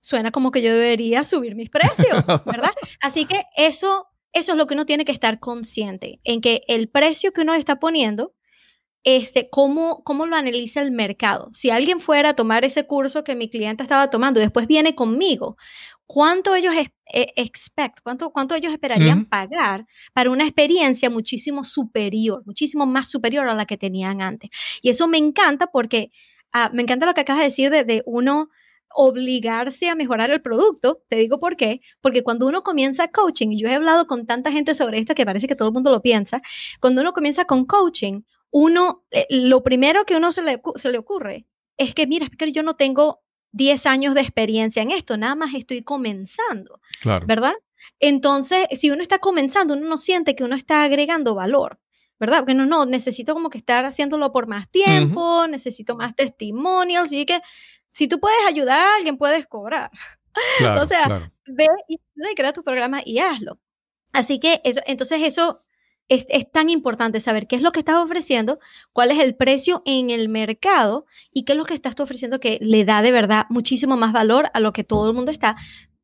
[0.00, 2.70] suena como que yo debería subir mis precios, ¿verdad?
[3.00, 6.88] Así que eso, eso es lo que uno tiene que estar consciente, en que el
[6.88, 8.34] precio que uno está poniendo
[9.04, 11.48] este, cómo, cómo lo analiza el mercado.
[11.52, 14.94] Si alguien fuera a tomar ese curso que mi cliente estaba tomando y después viene
[14.94, 15.56] conmigo,
[16.06, 22.86] ¿cuánto ellos eh, expect, cuánto, cuánto ellos esperarían pagar para una experiencia muchísimo superior, muchísimo
[22.86, 24.50] más superior a la que tenían antes?
[24.82, 26.10] Y eso me encanta porque
[26.52, 28.50] ah, me encanta lo que acabas de decir de, de uno
[28.94, 31.02] obligarse a mejorar el producto.
[31.08, 31.80] Te digo por qué.
[32.00, 35.26] Porque cuando uno comienza coaching, y yo he hablado con tanta gente sobre esto que
[35.26, 36.40] parece que todo el mundo lo piensa,
[36.80, 40.98] cuando uno comienza con coaching, uno, eh, lo primero que uno se le, se le
[40.98, 41.46] ocurre
[41.76, 43.20] es que, mira, que yo no tengo
[43.52, 47.26] 10 años de experiencia en esto, nada más estoy comenzando, claro.
[47.26, 47.54] ¿verdad?
[48.00, 51.80] Entonces, si uno está comenzando, uno no siente que uno está agregando valor,
[52.18, 52.40] ¿verdad?
[52.40, 57.24] Porque no, no, necesito como que estar haciéndolo por más tiempo, necesito más testimonials, y
[57.24, 57.40] que
[57.88, 59.90] si tú puedes ayudar a alguien, puedes cobrar.
[60.80, 61.98] o sea, ve y
[62.34, 63.58] crea tu programa y hazlo.
[64.12, 65.62] Así que eso, entonces eso
[66.08, 68.58] es, tan importante saber qué es lo que estás ofreciendo,
[68.92, 72.40] cuál es el precio en el mercado y qué es lo que estás tú ofreciendo
[72.40, 75.56] que le da de verdad muchísimo más valor a lo que todo el mundo está,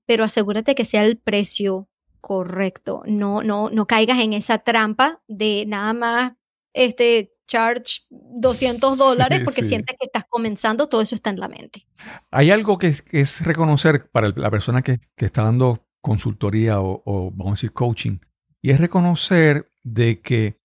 [0.06, 1.88] pero asegúrate que sea el precio
[2.20, 3.02] correcto.
[3.06, 6.32] No, no, no caigas en esa trampa de nada más
[6.74, 11.86] este charge 200 dólares porque sientes que estás comenzando, todo eso está en la mente.
[12.30, 17.52] Hay algo que es, reconocer para la persona que, está dando consultoría o, o, vamos
[17.52, 18.18] a decir coaching,
[18.60, 20.58] y es reconocer de que,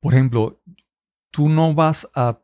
[0.00, 0.62] por ejemplo,
[1.32, 2.38] tú no vas a,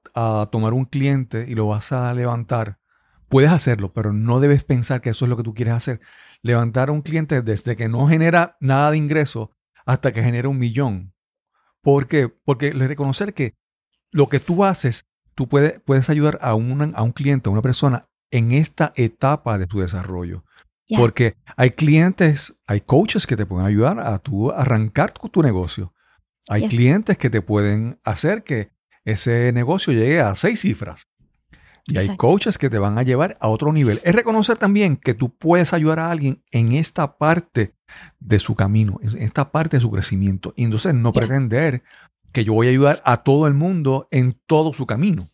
[0.51, 2.81] tomar un cliente y lo vas a levantar.
[3.29, 6.01] Puedes hacerlo, pero no debes pensar que eso es lo que tú quieres hacer.
[6.43, 9.53] Levantar a un cliente desde que no genera nada de ingreso
[9.87, 11.13] hasta que genera un millón.
[11.83, 12.29] ¿Por qué?
[12.29, 13.55] Porque reconocer que
[14.11, 17.63] lo que tú haces, tú puedes, puedes ayudar a, un a un cliente, a una
[17.63, 20.45] persona en esta etapa de tu desarrollo.
[20.97, 25.93] Porque hay clientes, hay coaches que te pueden ayudar a tu arrancar tu, negocio.
[26.49, 28.71] Hay clientes que te pueden hacer que
[29.05, 31.07] ese negocio llegue a seis cifras.
[31.89, 34.01] Y hay coaches que te van a llevar a otro nivel.
[34.05, 37.75] Es reconocer también que tú puedes ayudar a alguien en esta parte
[38.21, 40.53] de su camino, en esta parte de su crecimiento.
[40.55, 41.83] Y entonces no pretender
[42.33, 45.31] que yo voy a ayudar a todo el mundo en todo su camino.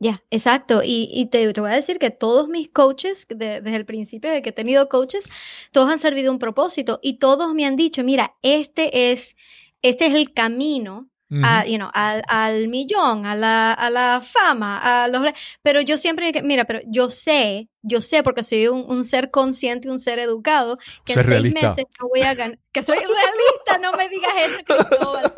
[0.00, 0.82] Ya, exacto.
[0.84, 4.52] Y, te, voy a decir que todos mis coaches, desde el principio de que he
[4.52, 5.24] tenido coaches,
[5.72, 9.36] todos han servido un propósito y todos me han dicho, mira, este es,
[9.82, 11.08] este es el camino
[11.42, 15.22] al, millón, a la, a la, fama, a los...
[15.62, 19.98] Pero yo siempre, mira, pero yo sé, yo sé porque soy un, ser consciente, un
[19.98, 24.08] ser educado, que en seis meses no voy a ganar, que soy realista, no me
[24.08, 24.58] digas eso,
[24.88, 25.32] Cristóbal.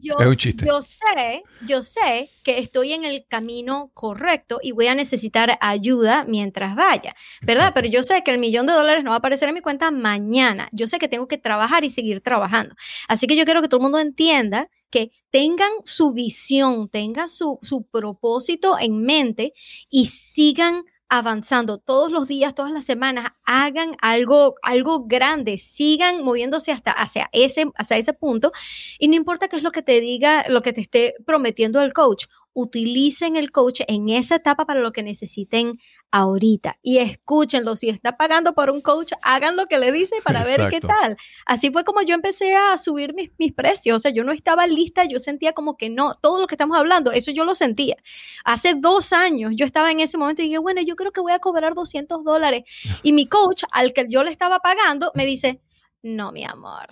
[0.00, 0.66] Yo, es un chiste.
[0.66, 6.24] Yo sé, yo sé que estoy en el camino correcto y voy a necesitar ayuda
[6.24, 7.72] mientras vaya, ¿verdad?
[7.74, 9.90] Pero yo sé que el millón de dólares no va a aparecer en mi cuenta
[9.90, 10.68] mañana.
[10.72, 12.74] Yo sé que tengo que trabajar y seguir trabajando.
[13.08, 17.58] Así que yo quiero que todo el mundo entienda que tengan su visión, tengan su,
[17.62, 19.52] su propósito en mente
[19.90, 26.72] y sigan avanzando todos los días, todas las semanas, hagan algo, algo grande, sigan moviéndose
[26.72, 28.52] hasta hacia ese, hacia ese punto
[28.98, 31.92] y no importa qué es lo que te diga, lo que te esté prometiendo el
[31.92, 35.78] coach, utilicen el coach en esa etapa para lo que necesiten
[36.10, 37.76] ahorita y escúchenlo.
[37.76, 41.16] Si está pagando por un coach, hagan lo que le dice para ver qué tal.
[41.46, 43.96] Así fue como yo empecé a subir mis, mis, precios.
[43.96, 46.78] O sea, yo no estaba lista, yo sentía como que no, todo lo que estamos
[46.78, 47.96] hablando, eso yo lo sentía.
[48.44, 51.32] Hace dos años yo estaba en ese momento y dije, bueno, yo creo que voy
[51.32, 52.64] a cobrar 200 dólares.
[53.02, 55.60] Y mi coach, al que yo le estaba pagando, me dice,
[56.02, 56.88] no, mi amor,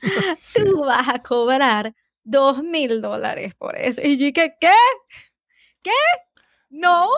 [0.54, 4.00] tú vas a cobrar dos mil dólares por eso.
[4.02, 4.72] Y yo dije, ¿qué?
[5.82, 5.90] ¿Qué?
[6.70, 7.08] No.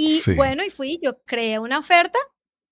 [0.00, 2.18] Y bueno, y fui, yo creé una oferta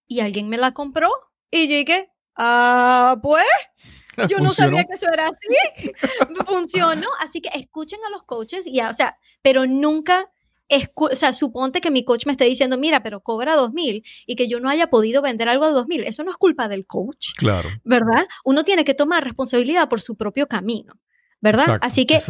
[0.06, 1.10] y alguien me la compró
[1.50, 3.44] y yo dije, ah, pues,
[4.30, 5.90] yo no sabía que eso era así.
[6.46, 7.08] Funcionó.
[7.20, 10.30] Así que escuchen a los coaches y, o sea, pero nunca
[10.94, 14.34] o sea, suponte que mi coach me esté diciendo, mira, pero cobra dos mil y
[14.34, 16.04] que yo no haya podido vender algo de dos mil.
[16.04, 17.34] Eso no es culpa del coach.
[17.36, 17.68] Claro.
[17.84, 18.26] ¿Verdad?
[18.44, 20.94] Uno tiene que tomar responsabilidad por su propio camino.
[21.40, 21.78] ¿verdad?
[21.80, 22.20] Así que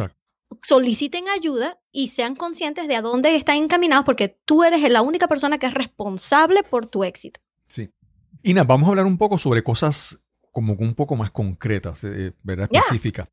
[0.61, 5.27] soliciten ayuda y sean conscientes de a dónde están encaminados porque tú eres la única
[5.27, 7.39] persona que es responsable por tu éxito.
[7.67, 7.89] Sí.
[8.43, 10.19] Ina, vamos a hablar un poco sobre cosas
[10.51, 12.69] como un poco más concretas, eh, ¿verdad?
[12.71, 13.27] Específicas.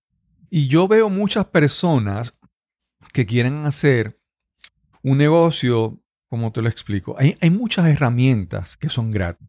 [0.51, 2.39] Y yo veo muchas personas
[3.13, 4.19] que quieren hacer
[5.03, 7.15] un negocio, como te lo explico.
[7.19, 9.49] Hay, hay muchas herramientas que son gratis.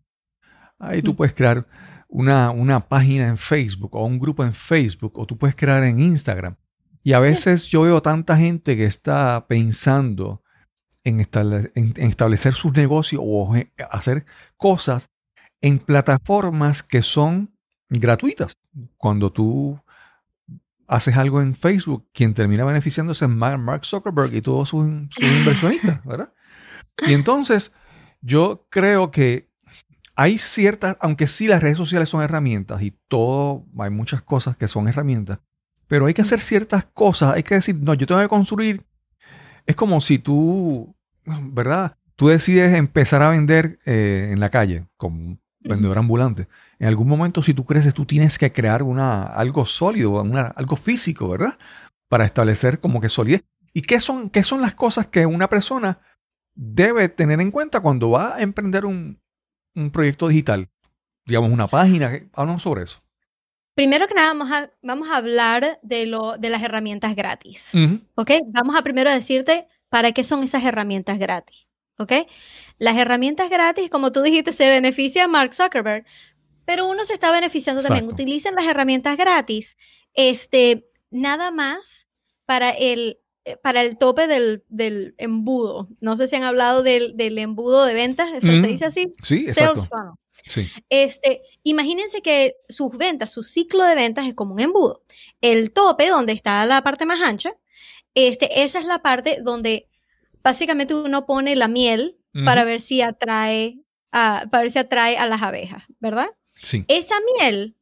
[0.77, 1.67] Ahí tú puedes crear
[2.07, 5.99] una, una página en Facebook o un grupo en Facebook o tú puedes crear en
[5.99, 6.55] Instagram.
[7.05, 10.41] Y a veces yo veo tanta gente que está pensando
[11.03, 13.53] en, establecer sus negocios o
[13.91, 14.25] hacer
[14.57, 15.11] cosas
[15.61, 17.55] en plataformas que son
[17.89, 18.57] gratuitas.
[18.97, 19.79] Cuando tú
[20.87, 26.03] haces algo en Facebook, quien termina beneficiándose es Mark Zuckerberg y todos sus, sus inversionistas,
[26.05, 26.33] ¿verdad?
[27.05, 27.71] Y entonces
[28.21, 29.51] yo creo que
[30.15, 34.67] hay ciertas, aunque sí las redes sociales son herramientas y todo, hay muchas cosas que
[34.67, 35.37] son herramientas,
[35.87, 38.83] pero hay que hacer ciertas cosas, hay que decir, no, yo tengo que construir.
[39.65, 40.95] Es como si tú,
[41.25, 41.97] ¿verdad?
[42.15, 46.47] Tú decides empezar a vender eh, en la calle como vendedor ambulante.
[46.79, 50.75] En algún momento, si tú creces, tú tienes que crear una, algo sólido, una, algo
[50.75, 51.57] físico, ¿verdad?
[52.07, 53.43] Para establecer como que solidez.
[53.73, 55.99] ¿Y qué son, qué son las cosas que una persona
[56.53, 59.19] debe tener en cuenta cuando va a emprender un,
[59.75, 60.69] un proyecto digital?
[61.25, 62.11] Digamos, una página.
[62.33, 63.04] Hablamos sobre eso.
[63.75, 67.71] Primero que nada, vamos a, vamos a hablar de, lo, de las herramientas gratis.
[68.15, 68.31] ¿Ok?
[68.47, 71.67] Vamos a primero decirte para qué son esas herramientas gratis.
[71.97, 72.13] ¿Ok?
[72.77, 76.05] Las herramientas gratis, como tú dijiste, se beneficia a Mark Zuckerberg,
[76.65, 78.07] pero uno se está beneficiando también.
[78.07, 79.77] Utilicen las herramientas gratis,
[80.13, 82.07] este, nada más
[82.45, 83.19] para el,
[83.61, 85.87] para el tope del, del, embudo.
[86.01, 89.13] No sé si han hablado del, del embudo de ventas, ¿se, dice así?
[89.23, 89.75] Sí, exacto.
[89.75, 90.13] Sales funnel.
[90.47, 90.69] Sí.
[90.89, 95.03] Este, imagínense que sus ventas, su ciclo de ventas es como un embudo.
[95.41, 97.53] El tope, donde está la parte más ancha,
[98.13, 99.89] este, esa es la parte donde
[100.43, 103.79] básicamente uno pone la miel para ver si atrae
[104.11, 106.27] a, para ver si atrae a las abejas, ¿verdad?
[106.63, 106.83] Sí.
[106.89, 107.77] Esa miel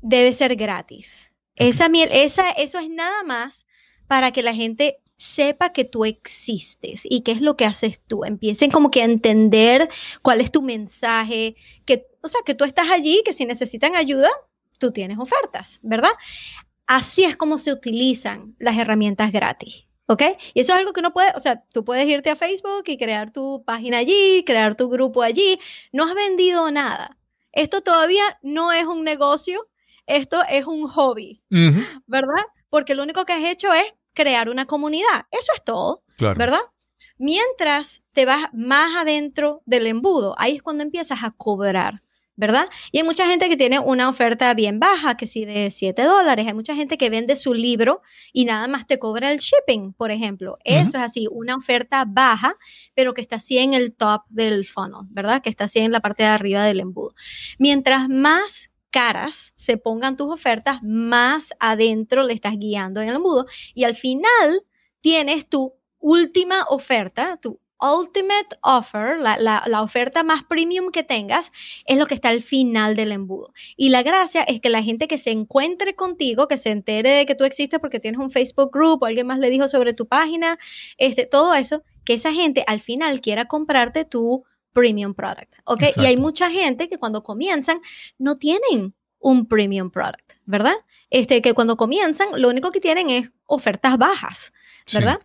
[0.00, 1.32] debe ser gratis.
[1.56, 3.66] Esa miel, esa, eso es nada más
[4.06, 8.24] para que la gente sepa que tú existes y qué es lo que haces tú.
[8.24, 9.88] Empiecen como que a entender
[10.22, 14.30] cuál es tu mensaje, que, o sea, que tú estás allí, que si necesitan ayuda,
[14.78, 16.12] tú tienes ofertas, ¿verdad?
[16.86, 19.86] Así es como se utilizan las herramientas gratis.
[20.08, 20.22] ¿Ok?
[20.54, 22.96] Y eso es algo que no puede, o sea, tú puedes irte a Facebook y
[22.96, 25.58] crear tu página allí, crear tu grupo allí.
[25.92, 27.18] No has vendido nada.
[27.50, 29.66] Esto todavía no es un negocio,
[30.06, 31.42] esto es un hobby,
[32.06, 32.44] ¿verdad?
[32.76, 35.24] Porque lo único que has hecho es crear una comunidad.
[35.30, 36.60] Eso es todo, ¿verdad?
[37.16, 42.02] Mientras te vas más adentro del embudo, ahí es cuando empiezas a cobrar
[42.38, 42.68] ¿verdad?
[42.92, 46.46] Y hay mucha gente que tiene una oferta bien baja, que sí de 7 dólares.
[46.46, 50.10] Hay mucha gente que vende su libro y nada más te cobra el shipping, por
[50.10, 50.58] ejemplo.
[50.62, 52.56] Eso es así, una oferta baja,
[52.94, 55.40] pero que está así en el top del funnel, ¿verdad?
[55.40, 57.14] Que está así en la parte de arriba del embudo.
[57.58, 63.44] Mientras más caras se pongan tus ofertas, más adentro le estás guiando en el embudo
[63.74, 64.64] y al final
[65.02, 71.52] tienes tu última oferta, tu ultimate offer, la, oferta más premium que tengas,
[71.84, 73.52] es lo que está al final del embudo.
[73.76, 77.26] Y la gracia es que la gente que se encuentre contigo, que se entere de
[77.26, 80.08] que tú existes porque tienes un Facebook group o alguien más le dijo sobre tu
[80.08, 80.58] página,
[80.96, 85.84] este, todo eso, que esa gente al final quiera comprarte tu premium product, ¿ok?
[85.96, 87.80] Y hay mucha gente que cuando comienzan
[88.18, 90.74] no tienen un premium product, ¿verdad?
[91.08, 94.52] Este, que cuando comienzan lo único que tienen es ofertas bajas,
[94.92, 95.18] ¿verdad?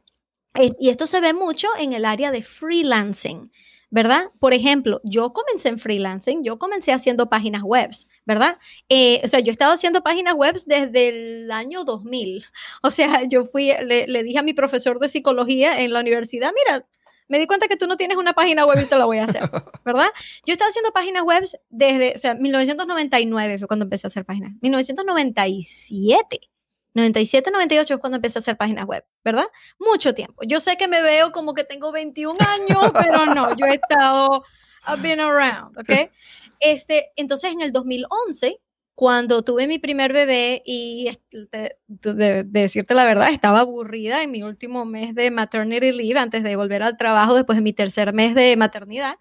[0.54, 3.52] Eh, y esto se ve mucho en el área de freelancing,
[3.90, 4.32] ¿verdad?
[4.40, 7.92] Por ejemplo, yo comencé en freelancing, yo comencé haciendo páginas web,
[8.26, 8.58] ¿verdad?
[8.88, 12.46] Eh, o sea, yo he estado haciendo páginas web desde el año 2000.
[12.84, 16.86] O sea, yo fui, le, dije a mi profesor de psicología en la universidad, mira,
[17.32, 19.24] me di cuenta que tú no tienes una página web y te la voy a
[19.24, 19.42] hacer,
[19.86, 20.10] ¿verdad?
[20.46, 24.26] Yo he estado haciendo páginas web desde, o sea, 1999 fue cuando empecé a hacer
[24.26, 24.52] páginas.
[24.62, 26.52] 1997
[26.94, 29.46] 97, 98 es cuando empecé a hacer páginas web, ¿verdad?
[29.80, 30.44] Mucho tiempo.
[30.46, 34.44] Yo sé que me veo como que tengo 21 años, pero no, yo he estado,
[34.86, 36.12] I've been around, ¿ok?
[36.60, 38.60] Este, entonces en el 2011,
[39.02, 44.86] cuando tuve mi primer bebé y de, decirte la verdad, estaba aburrida en mi último
[44.86, 48.56] mes de maternity leave antes de volver al trabajo después de mi tercer mes de
[48.58, 49.16] maternidad,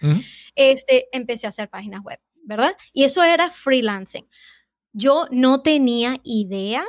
[0.54, 2.76] este, empecé a hacer páginas web, ¿verdad?
[2.92, 4.28] Y eso era freelancing.
[4.92, 6.84] Yo no tenía idea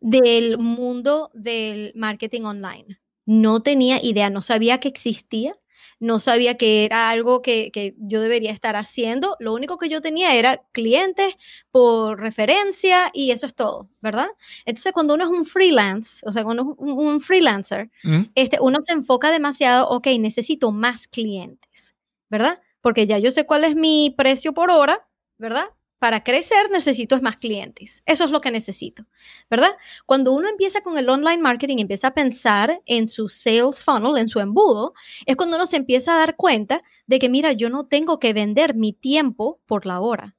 [0.00, 2.98] del mundo del marketing online.
[3.26, 5.54] No tenía idea, no sabía que existía,
[6.00, 9.36] no sabía que era algo que, yo debería estar haciendo.
[9.40, 11.36] Lo único que yo tenía era clientes
[11.70, 14.28] por referencia y eso es todo, ¿verdad?
[14.64, 18.22] Entonces, cuando uno es un freelance, o sea, cuando uno es un, freelancer, mm.
[18.34, 21.96] este, uno se enfoca demasiado, ok, necesito más clientes,
[22.30, 22.60] ¿verdad?
[22.80, 25.06] Porque ya yo sé cuál es mi precio por hora,
[25.36, 25.70] ¿verdad?
[25.98, 28.02] Para crecer necesito más clientes.
[28.06, 29.04] Eso es lo que necesito,
[29.50, 29.70] ¿verdad?
[30.06, 34.28] Cuando uno empieza con el online marketing, empieza a pensar en su sales funnel, en
[34.28, 34.94] su embudo,
[35.26, 38.32] es cuando uno se empieza a dar cuenta de que, mira, yo no tengo que
[38.32, 40.36] vender mi tiempo por la hora,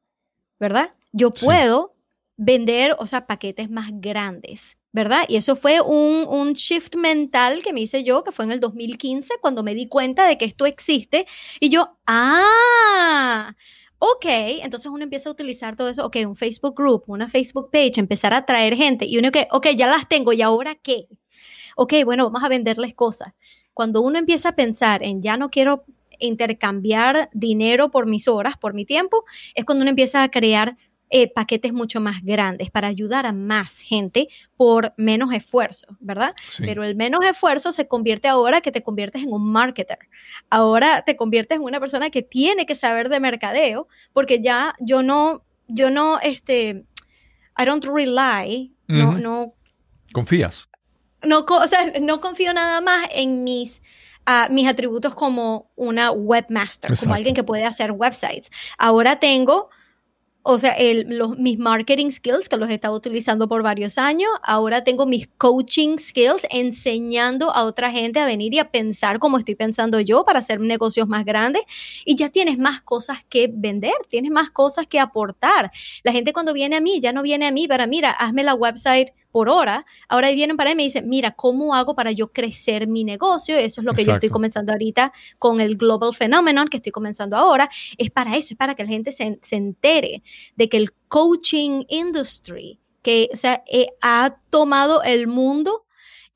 [0.59, 0.95] ¿verdad?
[1.11, 1.95] Yo puedo
[2.37, 4.75] vender, o sea, paquetes más grandes.
[4.91, 5.25] ¿verdad?
[5.27, 8.59] Y eso fue un, un, shift mental que me hice yo, que fue en el
[8.59, 11.27] 2015, cuando me di cuenta de que esto existe.
[11.59, 13.55] Y yo, ah,
[14.01, 17.93] Ok, entonces uno empieza a utilizar todo eso, ok, un Facebook group, una Facebook page,
[17.97, 21.09] empezar a atraer gente y uno que, ok, ya las tengo, ¿y ahora qué?
[21.75, 23.33] Ok, bueno, vamos a venderles cosas.
[23.73, 25.83] Cuando uno empieza a pensar en ya no quiero
[26.19, 30.77] intercambiar dinero por mis horas, por mi tiempo, es cuando uno empieza a crear
[31.11, 36.35] eh, paquetes mucho más grandes para ayudar a más gente por menos esfuerzo, ¿verdad?
[36.59, 39.97] Pero el menos esfuerzo se convierte ahora que te conviertes en un marketer.
[40.51, 45.01] Ahora te conviertes en una persona que tiene que saber de mercadeo, porque ya yo
[45.01, 46.85] no, yo no, este,
[47.57, 49.55] I don't rely, no, no.
[50.13, 50.69] Confías.
[51.23, 53.81] No, o sea, no confío nada más en mis
[54.27, 58.51] ah, mis atributos como una webmaster, como alguien que puede hacer websites.
[58.77, 59.69] Ahora tengo
[60.41, 60.75] o sea,
[61.05, 65.27] los, mis marketing skills que los he estado utilizando por varios años, ahora tengo mis
[65.37, 70.23] coaching skills enseñando a otra gente a venir y a pensar como estoy pensando yo
[70.23, 71.63] para hacer negocios más grandes
[72.05, 75.71] y ya tienes más cosas que vender, tienes más cosas que aportar.
[76.03, 78.55] La gente cuando viene a mí ya no viene a mí para, mira, hazme la
[78.55, 82.31] website por hora, ahora vienen para mí y me dicen, mira, ¿cómo hago para yo
[82.31, 83.57] crecer mi negocio?
[83.57, 87.37] Eso es lo que yo estoy comenzando ahorita con el Global Phenomenon, que estoy comenzando
[87.37, 87.69] ahora.
[87.97, 90.23] Es para eso, es para que la gente se, entere
[90.55, 95.85] de que el coaching industry, que o sea, eh, ha tomado el mundo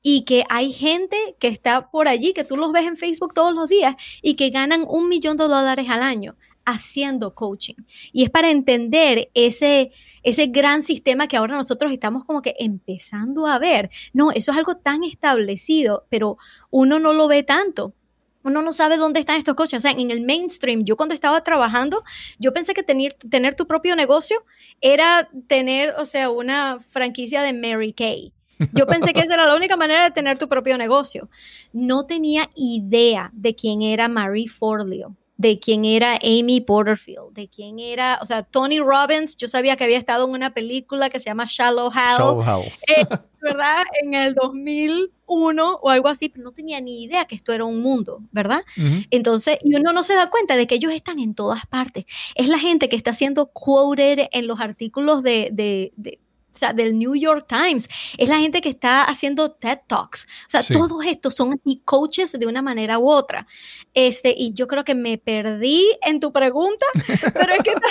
[0.02, 3.54] y que hay gente que está por allí, que tú los ves en Facebook todos
[3.54, 7.74] los días y que ganan un millón de dólares al año haciendo coaching.
[8.12, 13.46] Y es para entender ese, ese gran sistema que ahora nosotros estamos como que empezando
[13.46, 13.90] a ver.
[14.12, 16.38] No, eso es algo tan establecido, pero
[16.70, 17.94] uno no lo ve tanto.
[18.42, 19.78] Uno no sabe dónde están estos coaches.
[19.78, 22.04] O sea, en el mainstream, yo cuando estaba trabajando,
[22.38, 24.44] yo pensé que tener, tener tu propio negocio
[24.82, 28.32] era tener, o sea, una franquicia de Mary Kay.
[28.72, 31.28] Yo pensé que esa era la única manera de tener tu propio negocio.
[31.72, 37.78] No tenía idea de quién era Marie Forleo de quién era Amy Porterfield, de quién
[37.78, 41.26] era, o sea, Tony Robbins, yo sabía que había estado en una película que se
[41.26, 43.04] llama Shallow Hal, eh,
[43.40, 43.84] ¿verdad?
[44.02, 47.80] En el 2001 o algo así, pero no tenía ni idea que esto era un
[47.80, 48.62] mundo, ¿verdad?
[49.10, 52.06] Entonces, y uno no se da cuenta de que ellos están en todas partes.
[52.36, 56.20] Es la gente que está siendo quoted en los artículos de, de
[56.54, 60.26] o sea, del New York Times, es la gente que está haciendo TED Talks.
[60.46, 63.46] O sea, todos estos son coaches de una manera u otra.
[63.92, 66.86] Este, y yo creo que me perdí en tu pregunta,
[67.34, 67.86] pero es que esto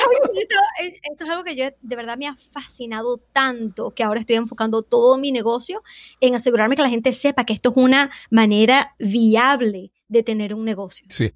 [1.24, 5.18] es, algo, que yo de verdad me ha fascinado tanto que ahora estoy enfocando todo
[5.18, 5.84] mi negocio
[6.20, 10.64] en asegurarme que la gente sepa que esto es una manera viable de tener un
[10.64, 11.05] negocio.
[11.09, 11.32] Sí.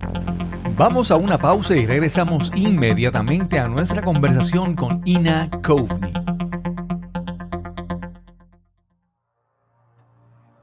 [0.77, 6.36] Vamos a una pausa y regresamos inmediatamente a nuestra conversación con Ina Coveney.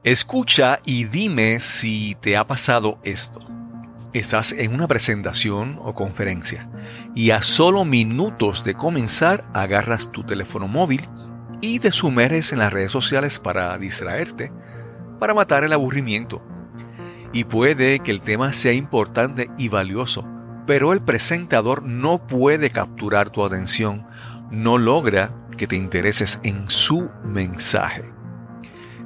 [0.05, 3.39] Escucha y dime si te ha pasado esto.
[4.13, 6.69] Estás en una presentación o conferencia
[7.15, 11.09] y a solo minutos de comenzar agarras tu teléfono móvil
[11.59, 14.51] y te sumerges en las redes sociales para distraerte,
[15.19, 16.39] para matar el aburrimiento.
[17.33, 20.23] Y puede que el tema sea importante y valioso,
[20.67, 24.05] pero el presentador no puede capturar tu atención,
[24.51, 28.14] no logra que te intereses en su mensaje.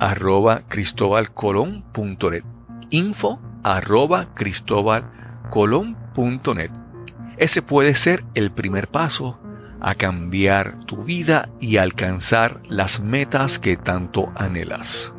[0.00, 2.42] arroba cristobalcolón.net.
[2.90, 6.72] Info arroba cristobalcolón.net.
[7.36, 9.38] Ese puede ser el primer paso
[9.80, 15.14] a cambiar tu vida y alcanzar las metas que tanto anhelas.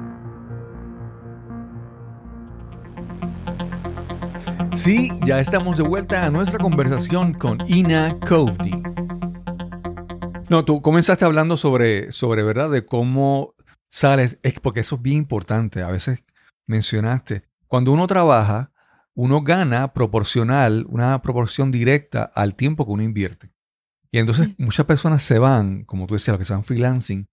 [4.73, 8.82] Sí, ya estamos de vuelta a nuestra conversación con Ina Coveney.
[10.49, 12.69] No, tú comenzaste hablando sobre, sobre, ¿verdad?
[12.69, 13.55] De cómo
[13.91, 15.83] sales, es porque eso es bien importante.
[15.83, 16.23] A veces
[16.65, 18.71] mencionaste, cuando uno trabaja,
[19.13, 23.51] uno gana proporcional, una proporción directa al tiempo que uno invierte.
[24.11, 27.27] Y entonces muchas personas se van, como tú decías, los que se van freelancing,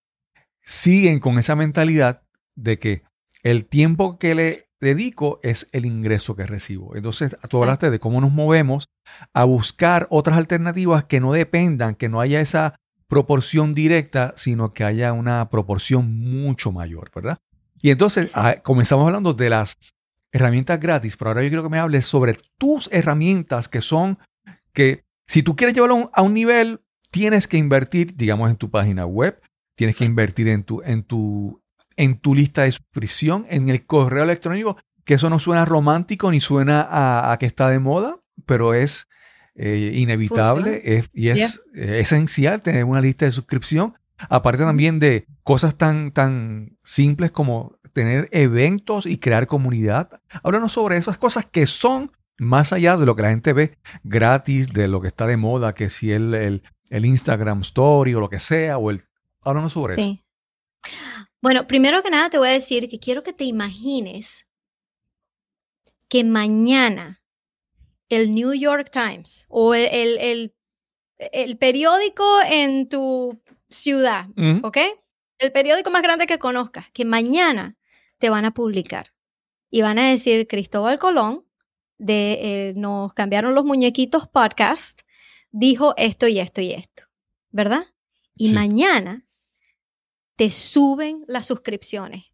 [0.65, 2.23] siguen con esa mentalidad
[2.55, 3.03] de que
[3.43, 6.95] el tiempo que le dedico es el ingreso que recibo.
[6.95, 8.89] Entonces, tú hablaste de cómo nos movemos
[9.33, 12.79] a buscar otras alternativas que no dependan, que no haya esa
[13.09, 17.39] proporción directa, sino que haya una proporción mucho mayor, ¿verdad?
[17.81, 19.79] Y entonces ah, comenzamos hablando de las
[20.31, 24.19] herramientas gratis, pero ahora yo quiero que me hables sobre tus herramientas que son
[24.73, 26.81] que si tú quieres llevarlo a un nivel,
[27.11, 29.41] tienes que invertir, digamos, en tu página web,
[29.75, 31.63] tienes que invertir en tu, en tu,
[31.97, 36.41] en tu lista de suscripción, en el correo electrónico, que eso no suena romántico ni
[36.41, 39.09] suena a, a que está de moda, pero es
[39.59, 43.95] eh, inevitable y es esencial tener una lista de suscripción.
[44.29, 50.21] Aparte también de cosas tan, tan simples como tener eventos y crear comunidad.
[50.43, 54.69] Háblanos sobre esas cosas que son más allá de lo que la gente ve gratis,
[54.69, 58.29] de lo que está de moda, que si el, el, el Instagram Story o lo
[58.29, 59.03] que sea, o el...
[59.41, 60.23] Háblanos sobre sí.
[60.23, 60.93] eso.
[61.41, 64.47] Bueno, primero que nada te voy a decir que quiero que te imagines
[66.09, 67.18] que mañana
[68.09, 70.53] el New York Times o el,
[71.19, 74.27] el, periódico en tu ciudad,
[74.63, 74.79] ¿ok?
[75.39, 77.77] El periódico más grande que conozcas, que mañana
[78.19, 79.13] te van a publicar
[79.71, 81.45] y van a decir Cristóbal Colón,
[81.99, 85.03] de eh, nos cambiaron los muñequitos podcast,
[85.51, 87.09] dijo esto y esto y esto.
[87.51, 87.87] ¿verdad?
[88.35, 88.55] Y Sí.
[88.55, 89.27] mañana
[90.37, 92.33] te suben las suscripciones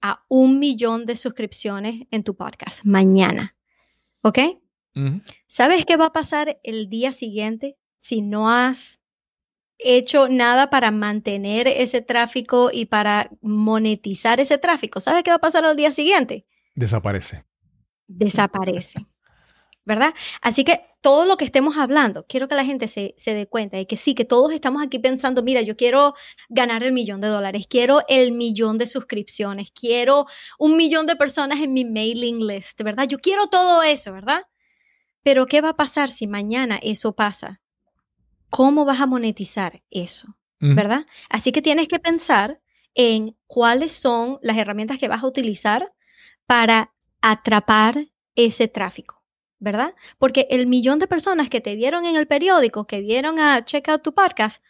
[0.00, 2.84] a un millón de suscripciones en tu podcast.
[2.84, 3.56] Mañana.
[4.22, 4.38] ¿Ok?
[5.48, 9.00] ¿Sabes qué va a pasar el día siguiente si no has
[9.78, 15.00] hecho nada para mantener ese tráfico y para monetizar ese tráfico?
[15.00, 16.46] ¿Sabes qué va a pasar al día siguiente?
[16.74, 17.44] Desaparece.
[18.06, 19.06] Desaparece.
[19.86, 20.14] ¿Verdad?
[20.40, 23.76] Así que todo lo que estemos hablando, quiero que la gente se, se dé cuenta
[23.76, 26.14] de que sí, que todos estamos aquí pensando, mira, yo quiero
[26.48, 30.24] ganar el millón de dólares, quiero el millón de suscripciones, quiero
[30.58, 33.06] un millón de personas en mi mailing list, ¿verdad?
[33.06, 34.46] Yo quiero todo eso, ¿verdad?
[35.24, 37.60] Pero ¿qué va a pasar si mañana eso pasa?
[38.50, 40.36] ¿Cómo vas a monetizar eso?
[40.60, 41.04] ¿Verdad?
[41.28, 42.58] Así que tienes que pensar
[42.94, 45.92] en cuáles son las herramientas que vas a utilizar
[46.46, 49.22] para atrapar ese tráfico,
[49.58, 49.94] ¿verdad?
[50.16, 53.88] Porque el millón de personas que te vieron en el periódico, que vieron a Check
[53.88, 54.64] Out tu podcast,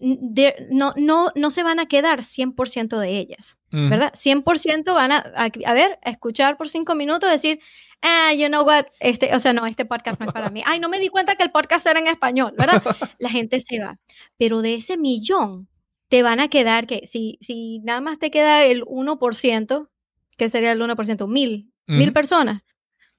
[0.00, 3.88] no, no, no se van a quedar 100% de ellas, Ujú.
[3.88, 4.12] ¿verdad?
[4.14, 7.60] 100% van a, a, a ver, a escuchar por cinco minutos, decir,
[8.02, 10.62] ah, you know what, este, o sea, no, este podcast no es para mí.
[10.66, 12.82] Ay, no me di cuenta que el podcast era en español, ¿verdad?
[13.18, 13.98] La gente se va.
[14.36, 15.68] Pero de ese millón,
[16.08, 19.88] te van a quedar que si, si nada más te queda el 1%,
[20.36, 21.28] ¿qué sería el 1%?
[21.28, 22.62] Mil, mil personas.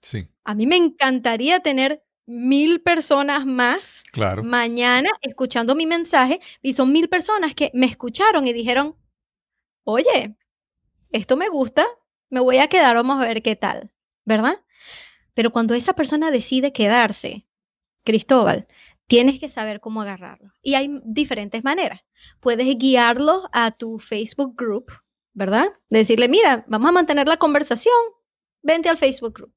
[0.01, 4.43] Sí, A mí me encantaría tener mil personas más claro.
[4.43, 8.95] mañana escuchando mi mensaje y son mil personas que me escucharon y dijeron,
[9.83, 10.35] oye,
[11.11, 11.87] esto me gusta,
[12.29, 14.59] me voy a quedar, vamos a ver qué tal, ¿verdad?
[15.33, 17.47] Pero cuando esa persona decide quedarse,
[18.03, 18.67] Cristóbal,
[19.07, 20.53] tienes que saber cómo agarrarlo.
[20.61, 22.01] Y hay diferentes maneras.
[22.39, 24.91] Puedes guiarlos a tu Facebook group,
[25.33, 25.69] ¿verdad?
[25.89, 27.95] Decirle, mira, vamos a mantener la conversación,
[28.61, 29.53] vente al Facebook group.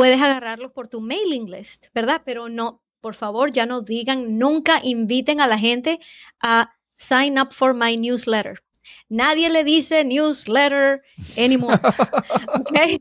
[0.00, 2.22] Puedes agarrarlos por tu mailing list, ¿verdad?
[2.24, 6.00] Pero no, por favor, ya no digan, nunca inviten a la gente
[6.40, 8.62] a sign up for my newsletter.
[9.10, 11.02] Nadie le dice newsletter
[11.36, 11.78] anymore.
[12.60, 12.98] ¿ok?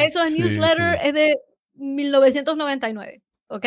[0.00, 1.06] Eso es Sí, newsletter sí.
[1.06, 1.38] es de
[1.74, 3.66] 1999, ¿ok?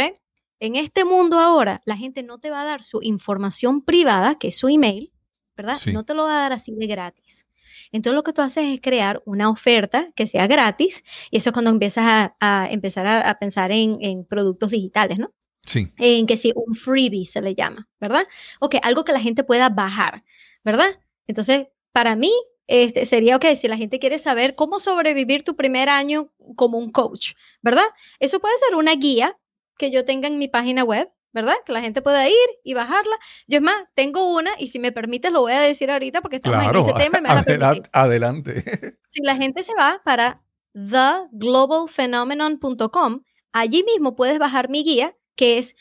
[0.59, 4.49] En este mundo ahora, la gente no te va a dar su información privada, que
[4.49, 5.13] es su email,
[5.55, 5.77] ¿verdad?
[5.77, 5.93] Sí.
[5.93, 7.45] No te lo va a dar así de gratis.
[7.91, 11.53] Entonces lo que tú haces es crear una oferta que sea gratis y eso es
[11.53, 15.34] cuando empiezas a, a empezar a, a pensar en, en productos digitales, ¿no?
[15.66, 18.26] Sí, en que si un freebie se le llama, ¿verdad?
[18.59, 20.24] Ok, algo que la gente pueda bajar,
[20.64, 20.99] ¿verdad?
[21.26, 22.34] Entonces, para mí,
[22.68, 26.91] este, sería, ok, si la gente quiere saber cómo sobrevivir tu primer año como un
[26.91, 27.86] coach, ¿verdad?
[28.20, 29.38] Eso puede ser una guía
[29.78, 31.55] que yo tenga en mi página web, ¿verdad?
[31.65, 33.15] Que la gente pueda ir y bajarla.
[33.47, 36.38] Yo es más, tengo una y si me permites lo voy a decir ahorita porque
[36.38, 36.79] estamos claro.
[36.79, 37.45] en ese tema y me vas
[37.91, 38.63] a adelante.
[39.09, 40.41] si la gente se va para
[40.73, 45.75] theglobalphenomenon.com, allí mismo puedes bajar mi guía que es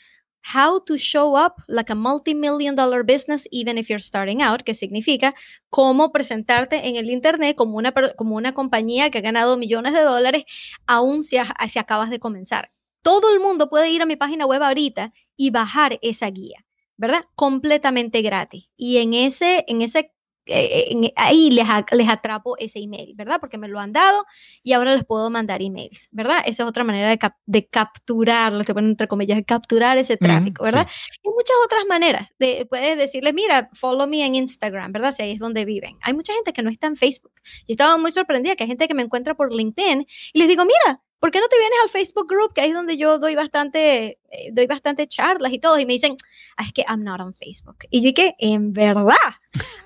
[0.53, 4.73] How to Show Up Like a Multi-Million Dollar Business Even If You're Starting Out, que
[4.73, 5.33] significa
[5.69, 10.01] cómo presentarte en el Internet como una, como una compañía que ha ganado millones de
[10.01, 10.43] dólares
[10.85, 11.37] aún si,
[11.69, 12.71] si acabas de comenzar.
[13.03, 16.65] Todo el mundo puede ir a mi página web ahorita y bajar esa guía,
[16.97, 17.25] ¿verdad?
[17.35, 18.69] Completamente gratis.
[18.75, 20.11] Y en ese, en ese
[20.45, 23.37] eh, en- ahí les, les atrapo ese email, ¿verdad?
[23.39, 24.25] Porque me lo han dado
[24.61, 26.39] y ahora les puedo mandar emails, ¿verdad?
[26.45, 29.97] Esa es otra manera de, cap- de capturar, lo estoy poniendo entre comillas, de capturar
[29.97, 30.85] ese tráfico, ¿verdad?
[30.89, 31.19] sí.
[31.23, 32.27] Y hay muchas otras maneras.
[32.39, 35.13] De, puedes decirles, mira, follow me en Instagram, ¿verdad?
[35.15, 35.97] Si ahí es donde viven.
[36.01, 37.31] Hay mucha gente que no está en Facebook.
[37.65, 40.65] Yo estaba muy sorprendida que hay gente que me encuentra por LinkedIn y les digo,
[40.65, 42.51] mira, ¿por qué no te vienes al Facebook Group?
[42.53, 45.79] Que ahí es donde yo doy bastante, eh, doy bastante charlas y todo.
[45.79, 46.17] Y me dicen,
[46.57, 47.77] "Ah, es que I'm not on Facebook.
[47.89, 49.15] Y yo que, en verdad,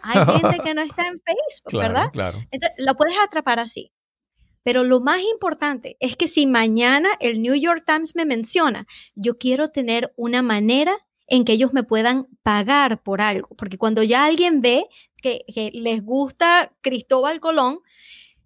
[0.02, 2.12] hay gente que no está en Facebook, Claro, ¿verdad?
[2.12, 2.40] claro.
[2.50, 3.92] Entonces, lo puedes atrapar así.
[4.64, 9.38] Pero lo más importante es que si mañana el New York Times me menciona, yo
[9.38, 13.50] quiero tener una manera en que ellos me puedan pagar por algo.
[13.56, 14.88] Porque cuando ya alguien ve
[15.22, 17.82] que, que les gusta Cristóbal Colón,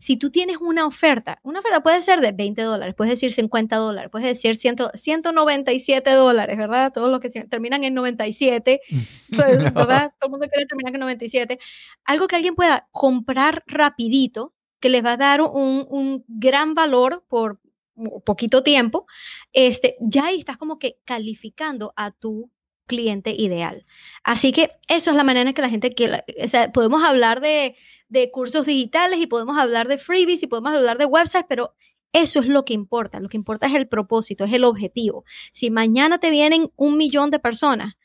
[0.02, 3.76] si tú tienes una oferta, una oferta puede ser de 20 dólares, puedes decir 50
[3.76, 6.92] dólares, puedes decir 100, 197 dólares, ¿verdad?
[6.92, 8.82] Todos los que terminan en 97,
[9.36, 10.12] pues, ¿verdad?
[10.20, 11.60] Todo el mundo quiere terminar con 97.
[12.04, 17.24] Algo que alguien pueda comprar rapidito, que les va a dar un, un gran valor
[17.28, 17.60] por
[17.94, 19.06] un poquito tiempo,
[19.54, 22.50] este, ya ahí estás como que calificando a tu
[22.92, 23.86] cliente ideal.
[24.26, 27.40] Así que eso es la manera en que la gente quiere, o sea, podemos hablar
[27.40, 27.78] de,
[28.10, 31.74] de cursos digitales y podemos hablar de freebies y podemos hablar de websites, pero
[32.12, 33.22] eso es lo que importa.
[33.22, 35.24] Lo que importa es el propósito, es el objetivo.
[35.54, 37.96] Si mañana te vienen un millón de personas,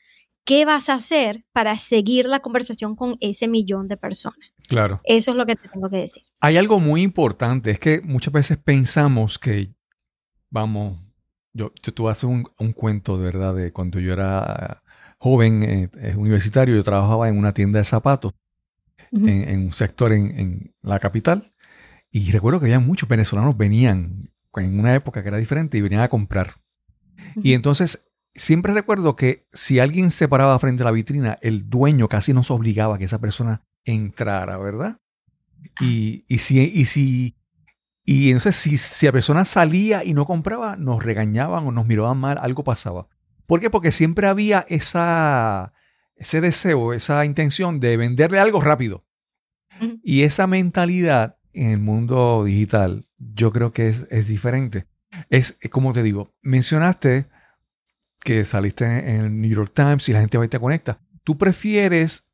[0.45, 4.53] ¿qué vas a hacer para seguir la conversación con ese millón de personas?
[4.69, 5.01] Claro.
[5.03, 6.23] Eso es lo que te tengo que decir.
[6.39, 9.73] Hay algo muy importante, es que muchas veces pensamos que,
[10.49, 11.06] vamos,
[11.57, 14.81] yo, yo te voy a hacer un, un cuento de verdad de cuando yo era
[15.17, 18.33] joven, eh, universitario, yo trabajaba en una tienda de zapatos
[19.11, 21.53] en, un sector en, la capital.
[22.11, 26.01] Y recuerdo que había muchos venezolanos venían en una época que era diferente y venían
[26.01, 26.55] a comprar.
[27.35, 32.07] Y entonces siempre recuerdo que si alguien se paraba frente a la vitrina, el dueño
[32.07, 34.99] casi nos obligaba a que esa persona entrara, ¿verdad?
[34.99, 35.83] Ah.
[35.83, 37.36] Y, y si, y si,
[38.09, 42.17] y entonces si, si la persona salía y no compraba, nos regañaban o nos miraban
[42.17, 43.09] mal, algo pasaba.
[43.45, 43.69] ¿Por qué?
[43.69, 45.73] Porque siempre había esa,
[46.15, 49.03] ese deseo, esa intención de venderle algo rápido.
[50.01, 54.87] Y esa mentalidad en el mundo digital, yo creo que es, diferente.
[55.29, 57.25] Es, como te digo, mencionaste
[58.23, 61.01] que saliste en el New York Times y la gente va y te conecta.
[61.25, 62.25] Tú prefieres,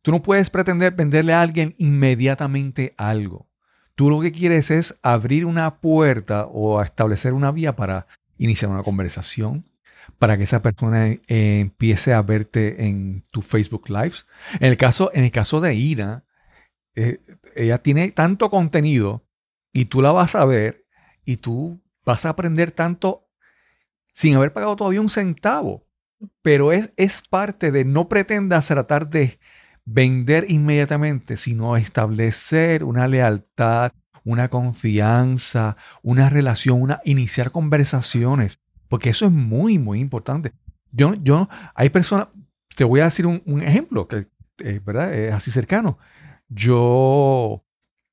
[0.00, 3.47] tú no puedes pretender venderle a alguien inmediatamente algo.
[3.98, 8.84] Tú lo que quieres es abrir una puerta o establecer una vía para iniciar una
[8.84, 9.64] conversación,
[10.20, 14.28] para que esa persona eh, empiece a verte en tu Facebook Lives.
[14.60, 16.22] En el caso, en el caso de Ira,
[16.94, 17.18] eh,
[17.56, 19.26] ella tiene tanto contenido
[19.72, 20.86] y tú la vas a ver
[21.24, 23.26] y tú vas a aprender tanto
[24.14, 25.88] sin haber pagado todavía un centavo.
[26.40, 29.40] Pero es, es parte de no pretendas tratar de
[29.90, 33.92] vender inmediatamente, sino establecer una lealtad,
[34.24, 38.60] una confianza, una relación, una iniciar conversaciones.
[38.88, 40.52] Porque eso es muy, muy importante.
[40.92, 42.28] Yo, yo, hay personas,
[42.76, 44.26] te voy a decir un, ejemplo que
[44.58, 45.14] eh, ¿verdad?
[45.14, 45.98] es así cercano.
[46.48, 47.64] Yo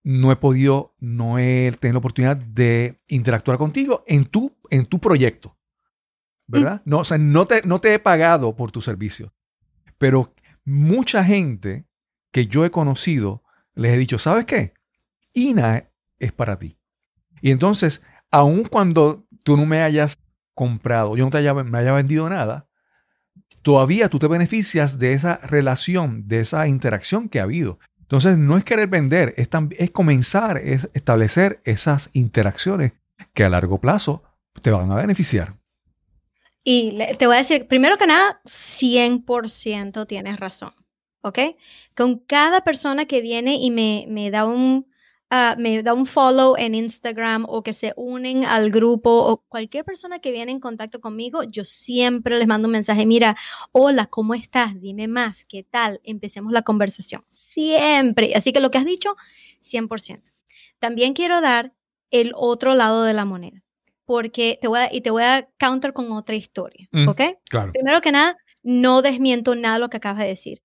[0.04, 5.00] no he podido, no he tenido la oportunidad de interactuar contigo en tu, en tu
[5.00, 5.58] proyecto.
[6.48, 6.84] ¿Verdad?
[6.86, 9.34] No, o sea, no te, no te he pagado por tu servicio.
[9.98, 10.36] Pero
[10.66, 11.86] mucha gente
[12.32, 13.44] que yo he conocido
[13.76, 14.74] les he dicho, ¿sabes qué?
[15.34, 15.90] INA
[16.20, 16.78] es para ti.
[17.42, 18.02] Y entonces,
[18.32, 20.18] aun cuando tú no me hayas
[20.54, 22.68] comprado, yo no te haya, me haya vendido nada,
[23.62, 27.80] todavía tú te beneficias de esa relación, de esa interacción que ha habido.
[28.00, 32.94] Entonces, no es querer vender, es, es comenzar, es establecer esas interacciones
[33.34, 34.24] que a largo plazo
[34.62, 35.58] te van a beneficiar.
[36.66, 40.74] Y te voy a decir, primero que nada, 100% tienes razón,
[41.22, 41.40] ¿ok?
[41.96, 44.88] Con cada persona que viene y me, me da un,
[45.32, 49.84] Ah, me da un follow en Instagram o que se unen al grupo o cualquier
[49.84, 53.36] persona que viene en contacto conmigo, yo siempre les mando un mensaje, mira,
[53.72, 54.80] hola, ¿cómo estás?
[54.80, 56.00] Dime más, ¿qué tal?
[56.04, 57.26] Empecemos la conversación.
[57.30, 58.34] Siempre.
[58.36, 59.16] Así que lo que has dicho,
[59.62, 60.32] 100%.
[60.80, 61.74] También quiero dar
[62.12, 63.64] el otro lado de la moneda,
[64.06, 67.22] porque te voy a, y te voy a counter con otra historia, mm, ¿ok?
[67.50, 67.72] Claro.
[67.72, 70.62] Primero que nada, no desmiento nada de lo que acabas de decir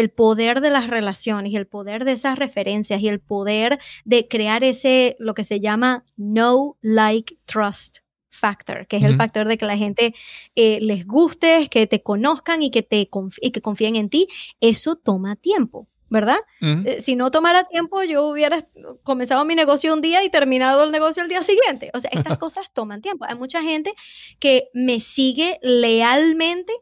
[0.00, 4.26] el poder de las relaciones y el poder de esas referencias y el poder de
[4.26, 7.98] crear ese, lo que se llama no like trust
[8.30, 10.14] factor, que es el factor de que la gente
[10.54, 13.08] eh, les guste, que te conozcan y que, te
[13.42, 14.26] y que confíen en ti,
[14.60, 15.86] eso toma tiempo.
[16.12, 16.36] ¿Verdad?
[16.60, 18.68] Eh, si no tomara tiempo, yo hubiera
[19.02, 21.90] comenzado mi negocio un día y terminado el negocio el día siguiente.
[21.94, 23.24] O sea, estas cosas toman tiempo.
[23.26, 23.94] Hay mucha gente
[24.38, 26.74] que me sigue lealmente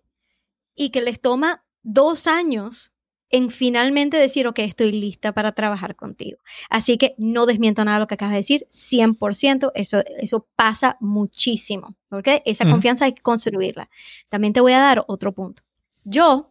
[0.75, 2.93] y que les toma dos años
[3.29, 6.39] en finalmente decir, ok, estoy lista para trabajar contigo.
[6.69, 10.97] Así que no desmiento nada de lo que acabas de decir, 100%, eso, eso pasa
[10.99, 12.43] muchísimo, ¿ok?
[12.45, 13.89] Esa confianza hay que construirla.
[14.29, 15.63] También te voy a dar otro punto.
[16.03, 16.50] Yo,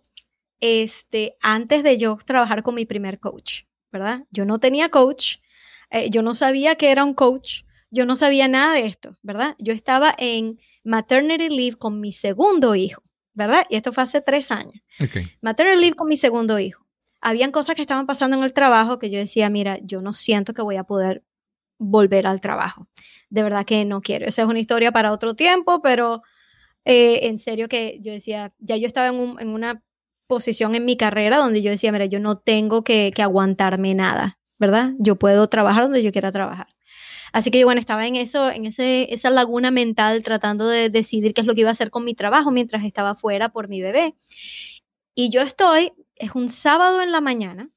[0.60, 4.26] este, antes de yo trabajar con mi primer coach, ¿verdad?
[4.32, 5.38] Yo no tenía coach,
[5.90, 9.56] eh, yo no sabía que era un coach, yo no sabía nada de esto, ¿verdad?
[9.60, 13.02] Yo estaba en maternity leave con mi segundo hijo.
[13.40, 13.66] ¿verdad?
[13.70, 14.84] Y esto fue hace tres años.
[15.02, 15.28] Okay.
[15.42, 16.86] Maternity leave con mi segundo hijo.
[17.22, 20.54] Habían cosas que estaban pasando en el trabajo que yo decía, mira, yo no siento
[20.54, 21.24] que voy a poder
[21.78, 22.88] volver al trabajo.
[23.30, 24.28] De verdad que no quiero.
[24.28, 26.22] Esa es una historia para otro tiempo, pero
[26.84, 29.82] eh, en serio que yo decía, ya yo estaba en, en, una
[30.30, 34.40] posición en mi carrera donde yo decía, mira, yo no tengo que, que aguantarme nada,
[34.60, 34.94] ¿verdad?
[35.00, 36.68] Yo puedo trabajar donde yo quiera trabajar.
[37.34, 41.34] Así que yo, bueno, estaba en eso, en ese, esa laguna mental tratando de decidir
[41.34, 43.82] qué es lo que iba a hacer con mi trabajo mientras estaba fuera por mi
[43.82, 44.16] bebé.
[45.16, 47.72] Y yo estoy, es un sábado en la mañana,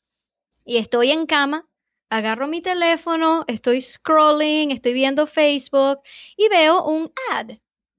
[0.65, 1.69] y estoy en cama,
[2.11, 6.01] agarro mi teléfono, estoy scrolling, estoy viendo Facebook
[6.37, 7.53] y veo un ad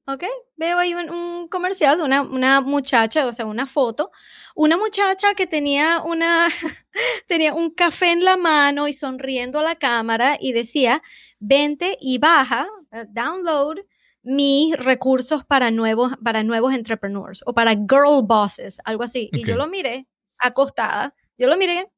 [0.08, 0.24] ¿ok?
[0.58, 4.12] Veo ahí un, comercial de una, una, muchacha, o sea, una foto,
[4.56, 6.50] una muchacha que tenía, una,
[7.28, 11.02] tenía un café en la mano y sonriendo a la cámara y decía,
[11.40, 13.80] vente y baja, eh, download
[14.24, 19.30] mis recursos para nuevos, para nuevos entrepreneurs o para girl bosses, algo así.
[19.34, 21.90] Y yo lo miré acostada, yo lo miré,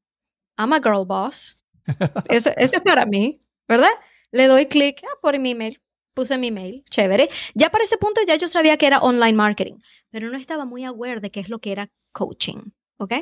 [0.57, 1.57] I'm a girl boss.
[2.29, 3.91] Eso, eso es para mí, ¿verdad?
[4.31, 5.79] Le doy clic ah, por mi email
[6.15, 7.29] puse mi email, chévere.
[7.53, 9.75] Ya para ese punto ya yo sabía que era online marketing,
[10.09, 13.13] pero no estaba muy aware de qué es lo que era coaching, ¿ok?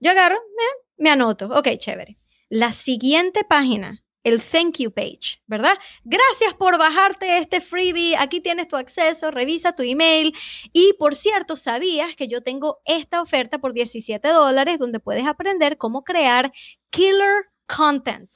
[0.00, 2.18] Yo agarro, eh, me anoto, ok, chévere.
[2.50, 5.74] La siguiente página el thank you page, ¿verdad?
[6.02, 10.34] Gracias por bajarte este freebie, aquí tienes tu acceso, revisa tu email.
[10.72, 15.76] Y por cierto, sabías que yo tengo esta oferta por 17 dólares donde puedes aprender
[15.76, 16.50] cómo crear
[16.90, 18.30] killer content,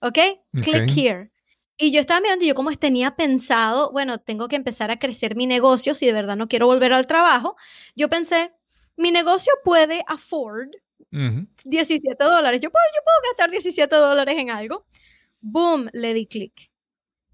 [0.00, 0.18] ¿ok?
[0.60, 1.30] Click here.
[1.78, 5.46] Y yo estaba mirando, yo como tenía pensado, bueno, tengo que empezar a crecer mi
[5.46, 7.56] negocio si de verdad no quiero volver al trabajo.
[7.94, 8.52] Yo pensé,
[8.96, 10.70] mi negocio puede afford
[11.10, 12.60] 17 dólares.
[12.60, 14.84] Yo puedo, yo puedo gastar 17 dólares en algo
[15.40, 16.70] boom, le di clic.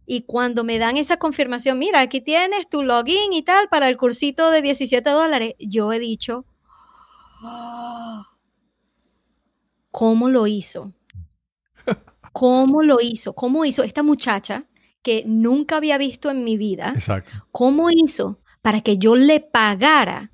[0.06, 3.96] Y cuando me dan esa confirmación, mira, aquí tienes tu login y tal para el
[3.96, 6.44] cursito de 17 dólares, yo he dicho,
[9.90, 10.92] ¿cómo lo hizo?
[12.34, 13.32] ¿Cómo lo hizo?
[13.32, 14.66] ¿Cómo hizo esta muchacha
[15.02, 16.92] que nunca había visto en mi vida?
[16.94, 17.30] Exacto.
[17.52, 20.32] ¿Cómo hizo para que yo le pagara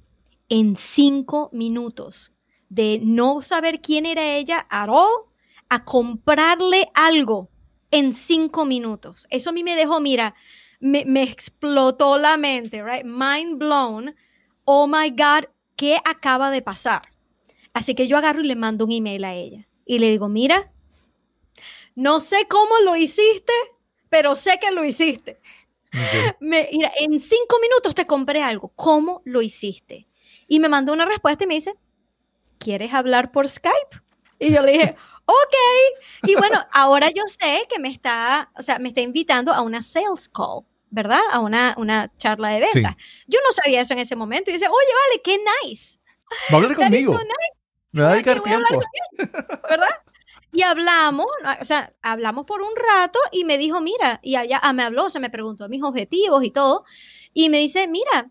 [0.49, 2.33] en cinco minutos
[2.71, 4.89] de no saber quién era ella at
[5.69, 7.51] a comprarle algo
[7.91, 9.27] en cinco minutos.
[9.29, 10.35] Eso a mí me dejó, mira,
[10.81, 13.05] me, explotó la mente, right?
[13.05, 14.15] Mind blown.
[14.65, 17.03] Oh my God, ¿qué acaba de pasar?
[17.75, 20.73] Así que yo agarro y le mando un email a ella y le digo, mira,
[22.01, 23.53] no sé cómo lo hiciste,
[24.09, 25.39] pero sé que lo hiciste.
[26.41, 28.73] mira, en cinco minutos te compré algo.
[28.75, 30.09] ¿Cómo lo hiciste?
[30.49, 31.75] Y me mandó una respuesta y me dice,
[32.59, 34.01] ¿quieres hablar por Skype?
[34.39, 34.97] Y yo le dije,
[35.27, 36.27] ok.
[36.27, 39.83] Y bueno, ahora yo sé que me está, o sea, me está invitando a una
[39.83, 41.21] sales call, ¿verdad?
[41.31, 42.97] A una, una charla de ventas.
[43.27, 44.51] Yo no sabía eso en ese momento.
[44.51, 45.39] Y dice, oye, vale, qué
[45.69, 45.99] nice.
[46.51, 47.21] Va a hablar conmigo.
[47.93, 48.81] Me va a dedicar tiempo.
[49.69, 49.89] ¿Verdad?
[50.53, 51.27] Y hablamos,
[51.61, 55.05] o sea, hablamos por un rato y me dijo, mira, y allá ah, me habló,
[55.05, 56.85] o sea, me preguntó mis objetivos y todo.
[57.33, 58.31] Y me dice, mira,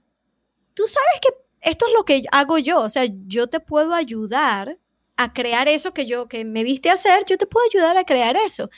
[0.74, 1.30] tú sabes que
[1.62, 4.78] esto es lo que hago yo, o sea, yo te puedo ayudar
[5.18, 8.38] a crear eso que yo, que me viste hacer, yo te puedo ayudar a crear
[8.38, 8.70] eso.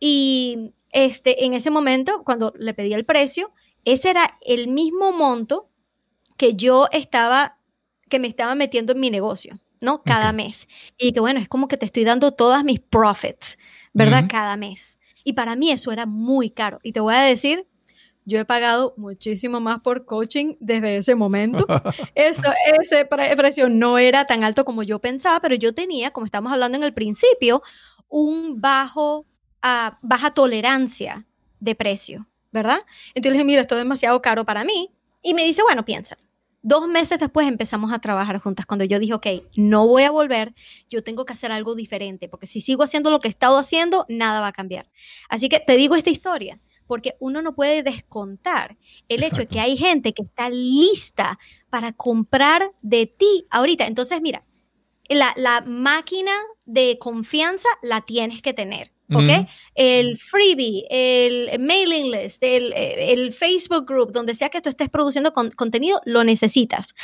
[0.00, 3.52] Y este, en ese momento, cuando le pedí el precio,
[3.84, 5.68] ese era el mismo monto
[6.36, 7.58] que yo estaba,
[8.08, 10.02] que me estaba metiendo en mi negocio, ¿no?
[10.02, 10.68] Cada mes.
[10.98, 13.58] Y que bueno, es como que te estoy dando todas mis profits,
[13.92, 14.24] ¿verdad?
[14.28, 14.98] Cada mes.
[15.24, 16.80] Y para mí eso era muy caro.
[16.82, 17.66] Y te voy a decir,
[18.26, 21.66] yo he pagado muchísimo más por coaching desde ese momento.
[22.14, 22.42] Eso,
[22.80, 26.78] ese precio no era tan alto como yo pensaba, pero yo tenía, como estamos hablando
[26.78, 27.62] en el principio,
[28.08, 29.26] un bajo,
[29.62, 31.26] uh, baja tolerancia
[31.60, 32.78] de precio, ¿verdad?
[33.08, 34.90] Entonces dije, mira, esto es demasiado caro para mí.
[35.22, 36.16] Y me dice, bueno, piensa.
[36.66, 40.54] Dos meses después empezamos a trabajar juntas cuando yo dije, ok, no voy a volver,
[40.88, 44.06] yo tengo que hacer algo diferente, porque si sigo haciendo lo que he estado haciendo,
[44.08, 44.90] nada va a cambiar.
[45.28, 49.60] Así que te digo esta historia porque uno no puede descontar el hecho de que
[49.60, 51.38] hay gente que está lista
[51.68, 53.86] para comprar de ti ahorita.
[53.86, 54.46] Entonces, mira,
[55.10, 56.32] la, máquina
[56.64, 58.93] de confianza la tienes que tener.
[59.12, 59.48] ¿Ok?
[59.74, 66.00] El freebie, el mailing list, el, Facebook group, donde sea que tú estés produciendo contenido,
[66.04, 66.94] lo necesitas.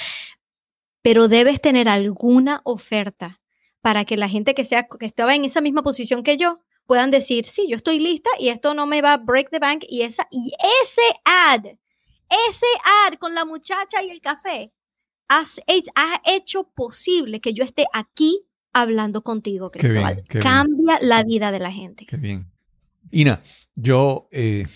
[1.02, 3.40] Pero debes tener alguna oferta
[3.80, 7.10] para que la gente que, sea, que estaba en esa misma posición que yo puedan
[7.10, 10.02] decir, sí, yo estoy lista y esto no me va a break the bank y,
[10.02, 11.64] esa, y ese ad,
[12.48, 12.66] ese
[13.06, 14.72] ad con la muchacha y el café,
[15.28, 15.60] has,
[15.94, 20.24] ha hecho posible que yo esté aquí hablando contigo, Cristóbal.
[20.40, 22.06] Cambia la vida de la gente.
[22.06, 22.50] Qué bien.
[23.10, 23.42] Ina,
[23.74, 24.66] yo eh,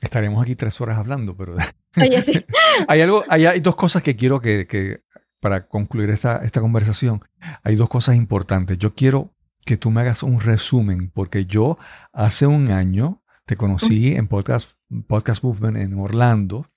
[0.00, 1.56] estaremos aquí tres horas hablando, pero
[1.96, 2.44] Oye, sí.
[2.88, 5.02] hay algo, hay, dos cosas que quiero que, que
[5.40, 7.22] para concluir esta, esta conversación,
[7.62, 8.78] hay dos cosas importantes.
[8.78, 11.78] Yo quiero que tú me hagas un resumen, porque yo
[12.12, 14.72] hace un año te conocí en Podcast,
[15.06, 16.68] Podcast Movement en Orlando.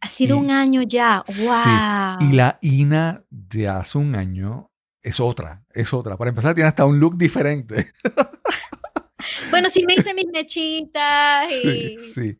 [0.00, 2.28] Ha sido un año ya, wow.
[2.28, 4.69] y la Ina de hace un año
[5.02, 6.16] es otra, es otra.
[6.16, 7.92] Para empezar, tiene hasta un look diferente.
[9.50, 11.96] bueno, sí me hice mis mechitas y...
[11.98, 12.38] Sí, sí.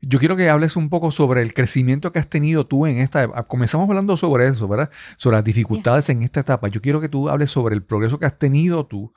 [0.00, 3.26] Yo quiero que hables un poco sobre el crecimiento que has tenido tú en esta.
[3.48, 4.90] Comenzamos hablando sobre eso, ¿verdad?
[5.16, 6.68] Sobre las dificultades en esta etapa.
[6.68, 9.12] Yo quiero que tú hables sobre el progreso que has tenido tú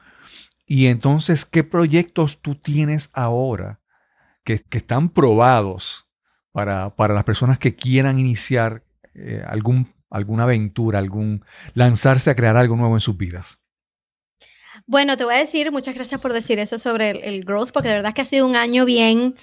[0.65, 3.81] y entonces qué proyectos tú tienes ahora
[4.43, 6.07] que, están probados
[6.51, 11.43] para, las personas que quieran iniciar eh, algún, alguna aventura, algún
[11.73, 13.59] lanzarse a crear algo nuevo en sus vidas.
[14.85, 17.89] Bueno, te voy a decir, muchas gracias por decir eso sobre el, el growth, porque
[17.89, 19.35] de verdad que ha sido un año bien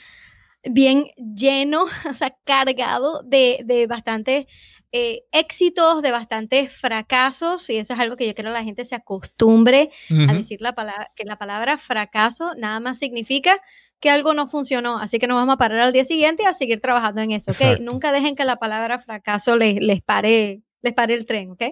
[0.64, 4.47] bien lleno, o sea, cargado de, de bastantes
[4.93, 8.85] eh, éxitos, de bastantes fracasos, y eso es algo que yo quiero que la gente
[8.85, 13.61] se acostumbre a decir la palabra, que la palabra fracaso nada más significa
[14.01, 16.53] que algo no funcionó, así que nos vamos a parar al día siguiente y a
[16.53, 17.61] seguir trabajando en eso, ¿ok?
[17.61, 17.83] Exacto.
[17.83, 21.62] Nunca dejen que la palabra fracaso les, les pare les pare el tren, ¿ok?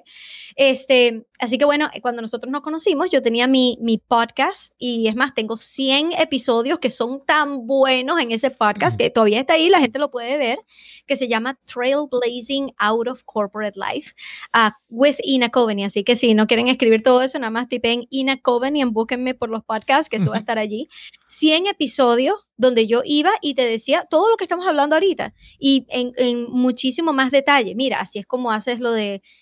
[0.57, 5.15] Este, así que bueno, cuando nosotros nos conocimos, yo tenía mi, mi podcast y es
[5.15, 9.69] más, tengo 100 episodios que son tan buenos en ese podcast que todavía está ahí,
[9.69, 10.59] la gente lo puede ver,
[11.07, 14.15] que se llama Trailblazing Out of Corporate Life
[14.55, 15.85] uh, with Ina Coveney.
[15.85, 19.35] Así que si no quieren escribir todo eso, nada más tipen Ina Coveney y búsquenme
[19.35, 20.89] por los podcasts, que eso va a estar allí.
[21.27, 25.85] 100 episodios donde yo iba y te decía todo lo que estamos hablando ahorita y
[25.89, 27.75] en, en, muchísimo más detalle.
[27.75, 28.96] Mira, así es como haces lo de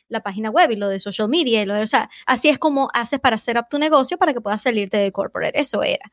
[0.08, 2.58] la página web y lo de social media, y lo de, o sea, así es
[2.58, 5.58] como haces para hacer up tu negocio para que puedas salirte de corporate.
[5.58, 6.10] Eso era.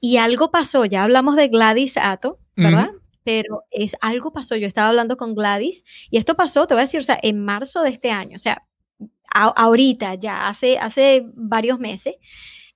[0.00, 2.90] Y algo pasó, ya hablamos de Gladys Ato, ¿verdad?
[3.24, 6.84] Pero es algo pasó, yo estaba hablando con Gladys y esto pasó, te voy a
[6.84, 8.64] decir, o sea, en marzo de este año, o sea,
[9.34, 12.16] a, ahorita ya, hace, hace varios meses,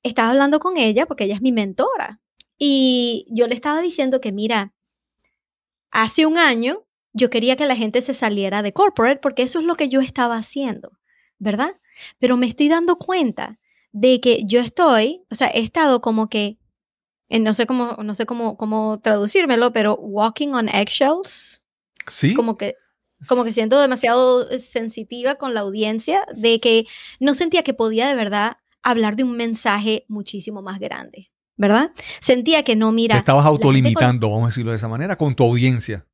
[0.02, 2.20] estaba hablando con ella porque ella es mi mentora
[2.58, 4.74] y yo le estaba diciendo que, mira,
[5.90, 9.64] hace un año yo quería que la gente se saliera de corporate porque eso es
[9.64, 10.98] lo que yo estaba haciendo,
[11.38, 11.72] ¿verdad?
[12.18, 13.58] Pero me estoy dando cuenta
[13.92, 16.58] de que yo estoy, o sea, he estado como que,
[17.28, 21.62] no sé cómo, no sé cómo, cómo traducírmelo, pero walking on eggshells.
[22.08, 22.34] Sí.
[22.34, 22.76] Como que,
[23.28, 26.86] como que siento demasiado sensitiva con la audiencia de que
[27.18, 31.30] no sentía que podía de verdad hablar de un mensaje muchísimo más grande.
[31.56, 31.90] ¿verdad?
[32.20, 33.16] Sentía que no, mira.
[33.16, 34.36] Te estabas autolimitando, con...
[34.36, 36.06] vamos a decirlo de esa manera, con tu audiencia.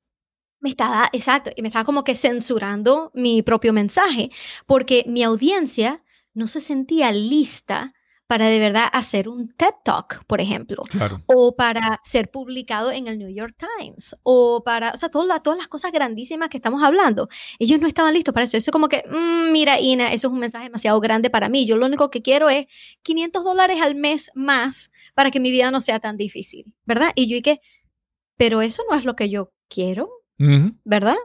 [0.61, 4.31] Me estaba, exacto, y me estaba como que censurando mi propio mensaje,
[4.67, 6.03] porque mi audiencia
[6.35, 7.93] no se sentía lista
[8.27, 11.23] para de verdad hacer un TED Talk, por ejemplo, claro.
[11.27, 15.43] o para ser publicado en el New York Times, o para, o sea, todas las,
[15.43, 17.29] todas las cosas grandísimas que estamos hablando.
[17.59, 18.57] Ellos no estaban listos para eso.
[18.57, 21.67] Eso como que, mmm, mira, Ina, eso es un mensaje demasiado grande para mí.
[21.67, 22.67] Yo lo único que quiero es
[23.03, 27.13] 500 dólares al mes más para que mi vida no sea tan difícil, ¿verdad?
[27.15, 27.61] Y yo y que,
[28.37, 30.79] pero eso no es lo que yo quiero, Uh -huh.
[30.85, 31.17] ¿verdad?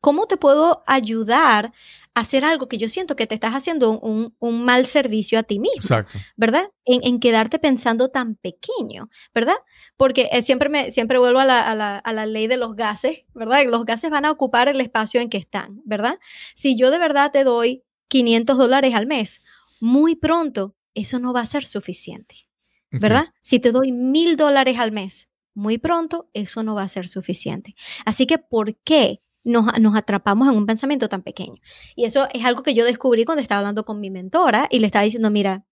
[0.00, 1.72] ¿Cómo te puedo ayudar
[2.14, 5.42] a hacer algo que yo siento que te estás haciendo un, un mal servicio a
[5.42, 5.80] ti mismo?
[5.80, 6.18] Exacto.
[6.36, 6.70] ¿Verdad?
[6.84, 9.56] En, en, quedarte pensando tan pequeño, ¿verdad?
[9.96, 12.76] Porque eh, siempre, me, siempre vuelvo a la, a, la, a la ley de los
[12.76, 13.64] gases, ¿verdad?
[13.66, 16.18] Los gases van a ocupar el espacio en que están, ¿verdad?
[16.54, 19.42] Si yo de verdad te doy 500 dólares al mes,
[19.80, 22.48] muy pronto eso no va a ser suficiente,
[22.90, 23.26] ¿verdad?
[23.42, 27.74] Si te doy mil dólares al mes, muy pronto eso no va a ser suficiente.
[28.04, 31.60] Así que, ¿por qué nos, nos, atrapamos en un pensamiento tan pequeño?
[31.96, 34.86] Y eso es algo que yo descubrí cuando estaba hablando con mi mentora y le
[34.86, 35.64] estaba diciendo, mira,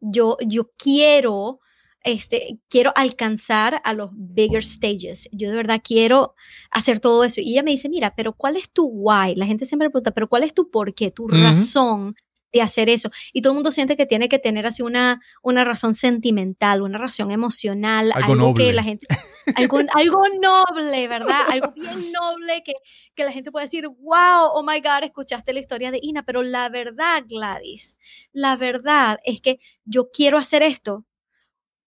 [0.00, 1.58] yo, yo quiero,
[2.04, 5.28] este, quiero alcanzar a los bigger stages.
[5.32, 6.36] Yo de verdad quiero
[6.70, 7.40] hacer todo eso.
[7.40, 9.34] Y ella me dice, mira, pero ¿cuál es tu why?
[9.34, 11.42] La gente siempre me pregunta, pero ¿cuál es tu por qué, tu uh -huh.
[11.42, 12.14] razón?
[12.52, 13.10] De hacer eso.
[13.32, 16.98] Y todo el mundo siente que tiene que tener así una, una razón sentimental, una
[16.98, 19.06] razón emocional, algo, que la gente,
[19.54, 21.42] algo, algo noble, ¿verdad?
[21.50, 22.74] Algo bien noble que,
[23.14, 26.42] que la gente puede decir, wow, oh my God, escuchaste la historia de Ina, pero
[26.42, 27.96] la verdad, Gladys,
[28.32, 31.04] la verdad es que yo quiero hacer esto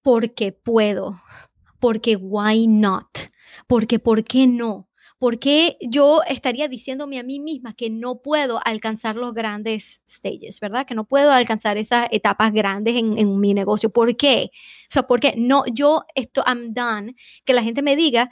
[0.01, 1.22] porque puedo,
[1.80, 3.09] porque why not,
[3.68, 4.88] porque por qué no.
[5.22, 10.60] ¿Por qué yo estaría diciéndome a mí misma que no puedo alcanzar los grandes stages,
[10.60, 10.88] verdad?
[10.88, 13.92] Que no puedo alcanzar esas etapas grandes en, en mi negocio.
[13.92, 14.50] ¿Por qué?
[14.52, 17.16] O sea, porque no, yo esto, I'm done,
[17.46, 18.32] que la gente me diga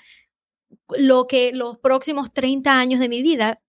[0.98, 3.62] lo que los próximos 30 años de mi vida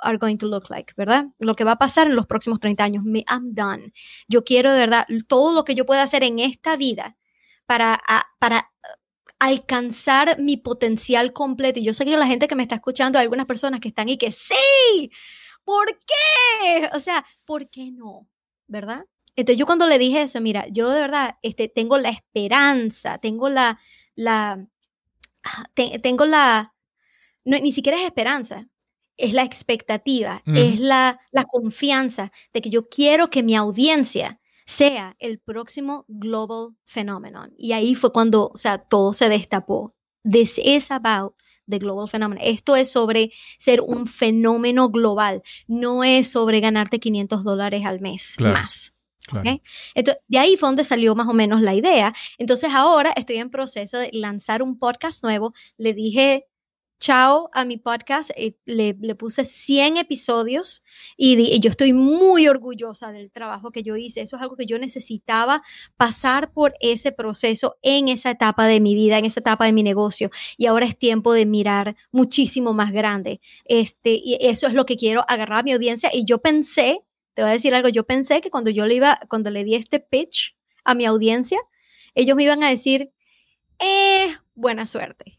[0.00, 1.26] are going to look like, ¿verdad?
[1.38, 3.04] Lo que va a pasar en los próximos 30 años.
[3.04, 3.92] Me, I'm done.
[4.26, 7.16] Yo quiero de verdad todo lo que yo pueda hacer en esta vida
[7.64, 8.00] para,
[8.40, 8.72] para
[9.38, 11.80] alcanzar mi potencial completo.
[11.80, 14.08] Y yo sé que la gente que me está escuchando, hay algunas personas que están
[14.08, 15.10] y que sí,
[15.64, 16.90] ¿por qué?
[16.94, 18.26] O sea, ¿por qué no?
[18.66, 19.04] ¿Verdad?
[19.36, 23.50] Entonces yo cuando le dije eso, mira, yo de verdad este, tengo la esperanza, tengo
[23.50, 23.78] la,
[24.14, 24.66] la,
[25.74, 26.74] te, tengo la,
[27.44, 28.66] no, ni siquiera es esperanza,
[29.18, 30.56] es la expectativa, mm.
[30.56, 36.76] es la, la confianza de que yo quiero que mi audiencia sea el próximo global
[36.84, 37.52] phenomenon.
[37.56, 39.94] Y ahí fue cuando, o sea, todo se destapó.
[40.28, 41.34] This is about
[41.68, 42.44] the global phenomenon.
[42.44, 48.34] Esto es sobre ser un fenómeno global, no es sobre ganarte 500 dólares al mes
[48.36, 48.54] claro.
[48.54, 48.92] más.
[49.26, 49.40] Claro.
[49.40, 49.62] ¿okay?
[49.94, 52.14] Entonces, de ahí fue donde salió más o menos la idea.
[52.38, 55.52] Entonces, ahora estoy en proceso de lanzar un podcast nuevo.
[55.76, 56.46] Le dije
[56.98, 60.82] chao a mi podcast, eh, le, le, puse 100 episodios
[61.16, 64.22] y, y, yo estoy muy orgullosa del trabajo que yo hice.
[64.22, 65.62] Eso es algo que yo necesitaba
[65.96, 69.82] pasar por ese proceso en esa etapa de mi vida, en esa etapa de mi
[69.82, 70.30] negocio.
[70.56, 73.40] Y ahora es tiempo de mirar muchísimo más grande.
[73.64, 76.10] Este, y eso es lo que quiero agarrar a mi audiencia.
[76.12, 77.00] Y yo pensé,
[77.34, 79.74] te voy a decir algo, yo pensé que cuando yo le iba, cuando le di
[79.74, 81.58] este pitch a mi audiencia,
[82.14, 83.12] ellos me iban a decir,
[83.78, 85.38] eh, buena suerte,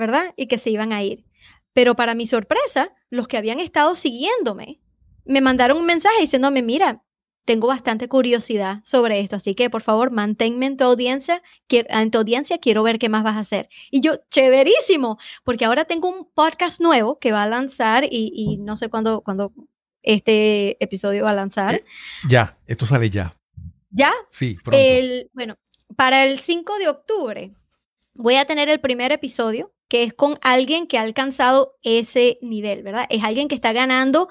[0.00, 0.34] ¿verdad?
[0.36, 1.24] Y que se iban a ir.
[1.72, 4.80] Pero para mi sorpresa, los que habían estado siguiéndome
[5.24, 7.04] me mandaron un mensaje diciéndome, mira,
[7.44, 12.18] tengo bastante curiosidad sobre esto, así que por favor manténme en tu audiencia, en tu
[12.18, 13.68] audiencia quiero ver qué más vas a hacer.
[13.90, 18.76] Y yo, chéverísimo, porque ahora tengo un podcast nuevo que va a lanzar y, no
[18.76, 19.52] sé cuándo, cuándo
[20.02, 21.76] este episodio va a lanzar.
[21.76, 21.84] Eh,
[22.28, 23.36] ya, esto sale ya.
[23.90, 24.12] ¿Ya?
[24.30, 24.78] Sí, pronto.
[24.78, 25.58] El, bueno,
[25.96, 27.52] para el 5 de octubre
[28.14, 32.84] voy a tener el primer episodio que es con alguien que ha alcanzado ese nivel,
[32.84, 33.06] ¿verdad?
[33.10, 34.28] Es alguien que está ganando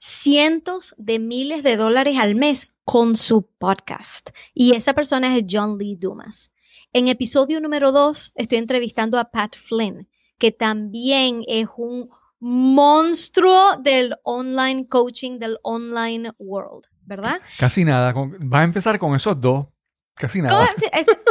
[0.00, 4.30] cientos de miles de dólares al mes con su podcast.
[4.52, 6.52] Y esa persona es John Lee Dumas.
[6.92, 12.10] En episodio número dos estoy entrevistando a Pat Flynn, que también es un
[12.40, 17.40] monstruo del online coaching, del online world, ¿verdad?
[17.58, 18.12] Casi nada.
[18.12, 19.66] Va a empezar con esos dos.
[20.14, 20.74] Casi nada.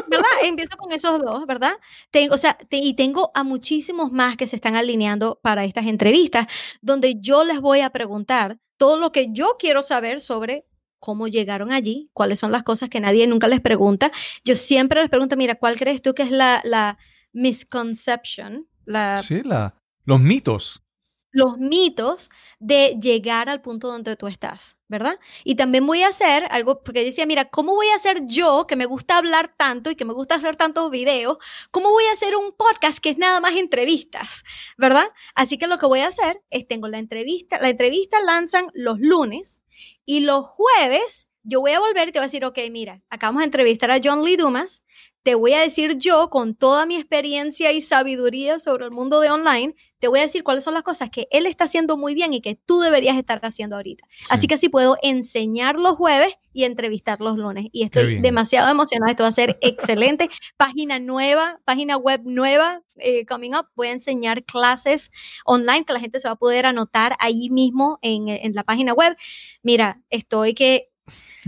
[0.07, 0.30] ¿Verdad?
[0.43, 1.73] Empiezo con esos dos, ¿verdad?
[2.09, 6.47] Tengo, o sea, y tengo a muchísimos más que se están alineando para estas entrevistas,
[6.82, 10.65] donde yo les voy a preguntar todo lo que yo quiero saber sobre
[10.99, 14.11] cómo llegaron allí, cuáles son las cosas que nadie nunca les pregunta.
[14.43, 16.97] Yo siempre les pregunto, mira, ¿cuál crees tú que es la, la
[17.32, 18.67] misconception?
[18.86, 19.75] La, sí, la,
[20.05, 20.84] los mitos
[21.32, 25.19] los mitos de llegar al punto donde tú estás, ¿verdad?
[25.43, 28.65] Y también voy a hacer algo, porque yo decía, mira, ¿cómo voy a hacer yo,
[28.67, 31.38] que me gusta hablar tanto y que me gusta hacer tantos videos,
[31.71, 34.43] cómo voy a hacer un podcast que es nada más entrevistas,
[34.77, 35.09] ¿verdad?
[35.36, 38.99] Así que lo que voy a hacer es, tengo la entrevista, la entrevista lanzan los
[38.99, 39.61] lunes
[40.05, 43.41] y los jueves yo voy a volver y te voy a decir, ok, mira, acabamos
[43.41, 44.84] de entrevistar a John Lee Dumas,
[45.24, 49.30] te voy a decir yo, con toda mi experiencia y sabiduría sobre el mundo de
[49.30, 52.34] online, te voy a decir cuáles son las cosas que él está haciendo muy bien
[52.34, 54.05] y que tú deberías estar haciendo ahorita.
[54.30, 57.67] Así que así puedo enseñar los jueves y entrevistar los lunes.
[57.74, 59.11] Y estoy demasiado emocionada.
[59.11, 60.30] Esto va a ser excelente.
[60.55, 63.67] página nueva, página web nueva, eh, coming up.
[63.76, 65.11] Voy a enseñar clases
[65.45, 68.93] online que la gente se va a poder anotar ahí mismo en, en la página
[68.93, 69.17] web.
[69.63, 70.89] Mira, estoy que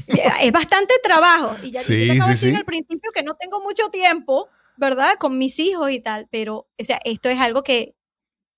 [0.07, 1.55] es bastante trabajo.
[1.63, 5.15] Y ya te acabo de decir al principio que no tengo mucho tiempo, ¿verdad?
[5.19, 7.95] Con mis hijos y tal, pero, o sea, esto es algo que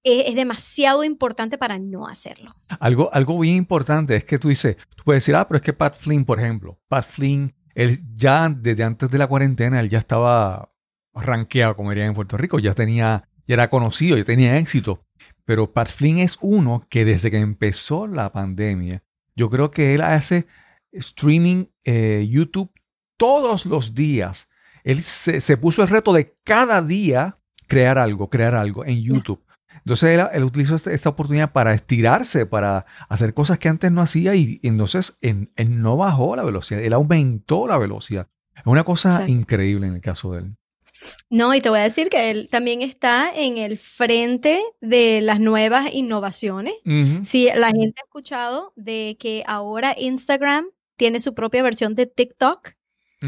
[0.04, 2.54] es, demasiado importante para no hacerlo.
[2.80, 5.74] Algo, algo bien importante es que tú dices, tú puedes decir, ah, pero es que
[5.74, 10.00] Pat Flynn, por ejemplo, Pat Flynn, él ya desde antes de la cuarentena, él ya
[10.00, 10.72] estaba
[11.14, 15.06] rankeado, como dirían en Puerto Rico, ya tenía, ya era conocido, ya tenía éxito.
[15.46, 19.04] Pero Pat Flynn es uno que desde que empezó la pandemia,
[19.36, 20.46] yo creo que él hace
[20.94, 22.72] streaming eh, YouTube
[23.18, 24.48] todos los días.
[24.84, 27.38] Él se, puso el reto de cada día
[27.68, 29.42] crear algo, crear algo en YouTube.
[29.78, 34.36] Entonces él, utilizó este, esta, oportunidad para estirarse, para hacer cosas que antes no hacía
[34.36, 38.28] y, entonces él, no bajó la velocidad, él aumentó la velocidad.
[38.56, 40.56] Es una cosa increíble en el caso de él.
[41.30, 45.40] No, y te voy a decir que él también está en el frente de las
[45.40, 46.76] nuevas innovaciones.
[47.24, 50.66] Si la gente ha escuchado de que ahora Instagram
[50.96, 52.74] tiene su propia versión de TikTok.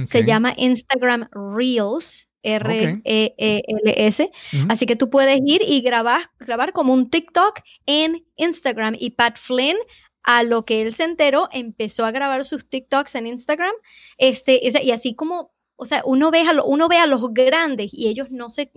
[0.07, 2.27] Se llama Instagram Reels.
[2.45, 4.31] R-E-E-L-S.
[4.69, 8.95] Así que tú puedes ir y grabar, grabar como un TikTok en Instagram.
[8.99, 9.77] Y Pat Flynn,
[10.21, 13.73] a lo que él se enteró, empezó a grabar sus TikToks en Instagram.
[14.17, 18.07] Este, y así como, o sea, uno ve, a uno ve a los grandes y
[18.07, 18.71] ellos no se,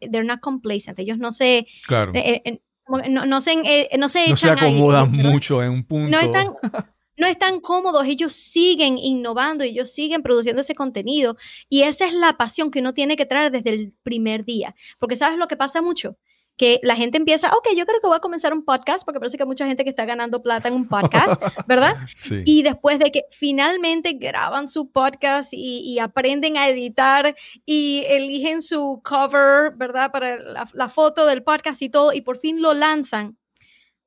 [0.00, 2.12] they're not complacent, ellos no se, claro.
[2.14, 2.60] Eh, eh,
[3.08, 6.10] no, no, se, eh, no se, no se acomodan mucho en un punto.
[6.10, 6.54] No están,
[7.16, 11.36] no están cómodos, ellos siguen innovando, ellos siguen produciendo ese contenido
[11.68, 15.16] y esa es la pasión que uno tiene que traer desde el primer día, porque
[15.16, 16.16] sabes lo que pasa mucho,
[16.56, 19.36] que la gente empieza, ok, yo creo que voy a comenzar un podcast, porque parece
[19.36, 21.96] que hay mucha gente que está ganando plata en un podcast, ¿verdad?
[22.14, 22.42] Sí.
[22.44, 29.00] Y después de que finalmente graban su podcast y, aprenden a editar y eligen su
[29.04, 30.10] cover, ¿verdad?
[30.10, 30.36] Para
[30.72, 33.36] la foto del podcast y todo, y por fin lo lanzan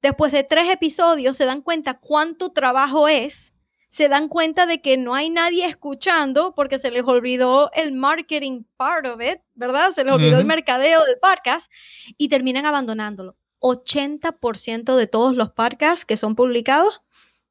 [0.05, 3.55] Después de tres episodios se dan cuenta cuánto trabajo es,
[3.89, 8.65] se dan cuenta de que no hay nadie escuchando porque se les olvidó el marketing
[8.77, 9.93] part of it, ¿verdad?
[9.93, 11.71] Se les olvidó el mercadeo del podcast
[12.19, 13.35] y terminan abandonándolo.
[13.61, 17.01] 80% de todos los podcasts que son publicados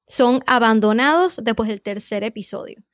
[0.07, 2.85] son abandonados después del tercer episodio.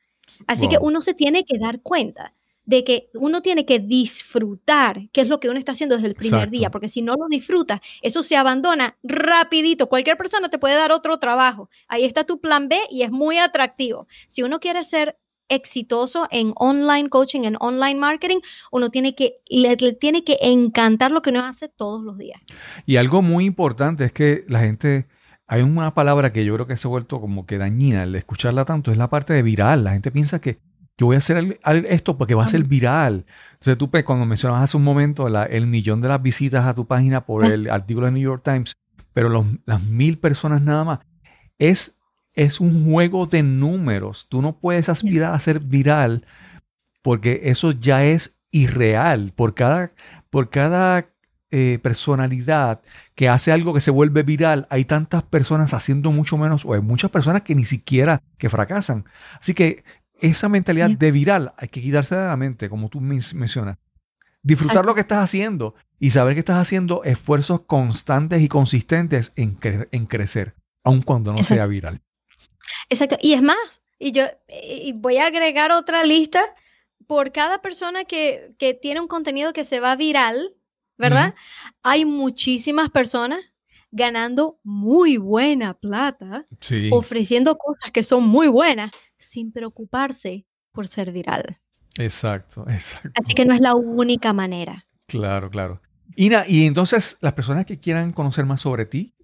[0.46, 2.32] Así que uno se tiene que dar cuenta
[2.70, 6.14] de que uno tiene que disfrutar qué es lo que uno está haciendo desde el
[6.14, 9.88] primer día, porque si no lo disfrutas, eso se abandona rapidito.
[9.88, 11.68] Cualquier persona te puede dar otro trabajo.
[11.88, 14.06] Ahí está tu plan B y es muy atractivo.
[14.28, 15.18] Si uno quiere ser
[15.48, 18.38] exitoso en online coaching, en online marketing,
[18.70, 22.40] uno tiene que, le, tiene que encantar lo que uno hace todos los días.
[22.86, 25.08] Y algo muy importante es que la gente,
[25.48, 28.64] hay una palabra que yo creo que se ha vuelto como que dañina al escucharla
[28.64, 29.82] tanto, es la parte de viral.
[29.82, 30.69] La gente piensa que
[31.00, 33.24] yo voy a hacer esto porque va a ser viral.
[33.54, 36.86] Entonces tú pues, cuando mencionabas hace un momento el millón de las visitas a tu
[36.86, 38.76] página por el artículo de New York Times,
[39.14, 40.98] pero las mil personas nada más,
[41.58, 41.96] es,
[42.36, 44.26] es un juego de números.
[44.28, 46.26] Tú no puedes aspirar a ser viral
[47.00, 49.32] porque eso ya es irreal.
[49.34, 49.92] Por cada,
[50.28, 51.08] por cada
[51.50, 52.82] eh, personalidad
[53.14, 56.82] que hace algo que se vuelve viral, hay tantas personas haciendo mucho menos, o hay
[56.82, 59.06] muchas personas que ni siquiera que fracasan.
[59.40, 59.82] Así que
[60.20, 63.78] esa mentalidad de viral hay que quitarse de la mente, como tú mencionas.
[64.42, 69.54] Disfrutar lo que estás haciendo y saber que estás haciendo esfuerzos constantes y consistentes en,
[70.06, 72.00] crecer, aun cuando no sea viral.
[72.88, 73.18] Exacto.
[73.20, 73.56] Y es más,
[73.98, 74.24] y yo
[74.94, 76.42] voy a agregar otra lista
[77.06, 80.54] por cada persona que, tiene un contenido que se va viral,
[80.96, 81.34] ¿verdad?
[81.82, 83.40] Hay muchísimas personas
[83.90, 86.46] ganando muy buena plata,
[86.92, 91.60] ofreciendo cosas que son muy buenas, sin preocuparse por ser viral.
[91.98, 93.10] Exacto, exacto.
[93.14, 94.86] Así que no es la única manera.
[95.06, 95.80] Claro, claro.
[96.16, 99.14] Ina, y entonces las personas que quieran conocer más sobre ti,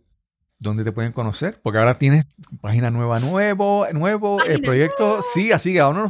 [0.58, 1.60] ¿dónde te pueden conocer?
[1.62, 2.26] Porque ahora tienes
[2.60, 6.08] página nueva, nuevo, nuevo, el proyecto, sí, así que ahora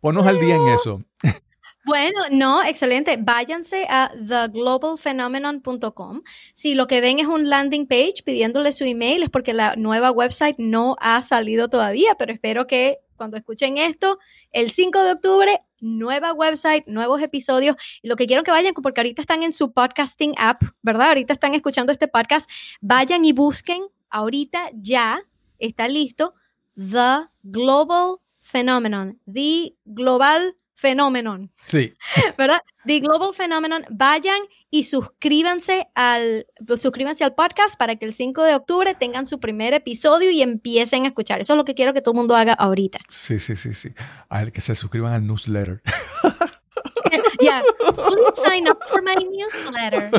[0.00, 1.02] ponnos al día en eso.
[1.86, 3.16] Bueno, no, excelente.
[3.16, 6.22] Váyanse a theglobalphenomenon.com.
[6.52, 10.10] Si lo que ven es un landing page pidiéndole su email, es porque la nueva
[10.10, 14.18] website no ha salido todavía, pero espero que cuando escuchen esto,
[14.50, 17.76] el 5 de octubre, nueva website, nuevos episodios.
[18.02, 21.10] Y lo que quiero que vayan, porque ahorita están en su podcasting app, ¿verdad?
[21.10, 22.50] Ahorita están escuchando este podcast.
[22.80, 25.22] Vayan y busquen, ahorita ya
[25.60, 26.34] está listo,
[26.74, 31.50] The Global Phenomenon, The Global Phenomenon.
[31.66, 31.92] Sí.
[32.38, 32.60] ¿Verdad?
[32.84, 33.84] The Global Phenomenon.
[33.90, 36.46] Vayan y suscríbanse al,
[36.78, 41.04] suscríbanse al podcast para que el 5 de octubre tengan su primer episodio y empiecen
[41.04, 41.40] a escuchar.
[41.40, 42.98] Eso es lo que quiero que todo el mundo haga ahorita.
[43.10, 43.90] Sí, sí, sí, sí.
[44.28, 45.82] A ver, que se suscriban al newsletter.
[47.40, 47.62] yeah.
[47.78, 50.10] Please sign up for my newsletter.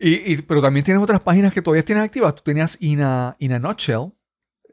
[0.00, 2.34] Y, pero también tienes otras páginas que todavía tienes activas.
[2.34, 3.52] Tú tenías In a, In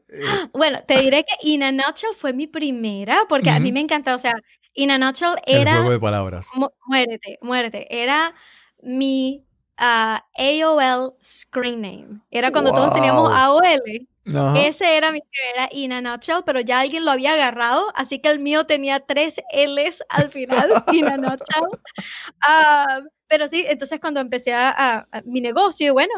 [0.08, 3.80] Nutshell, bueno, te diré que In a Nutshell fue mi primera, porque a mí me
[3.80, 4.34] encanta, o sea,
[4.74, 5.72] In a Nutshell era...
[5.72, 6.48] El juego de palabras.
[6.86, 8.02] muérete, muérete.
[8.02, 8.34] Era
[8.82, 9.44] mi
[9.78, 12.20] ah, AOL screen name.
[12.30, 13.62] Era cuando todos teníamos AOL.
[14.56, 15.20] Ese era mi
[15.54, 19.00] era In a Nutshell, pero ya alguien lo había agarrado, así que el mío tenía
[19.00, 21.68] tres L's al final, In a Nutshell.
[22.46, 26.12] Ah, pero sí, entonces cuando empecé a, a mi negocio, y bueno,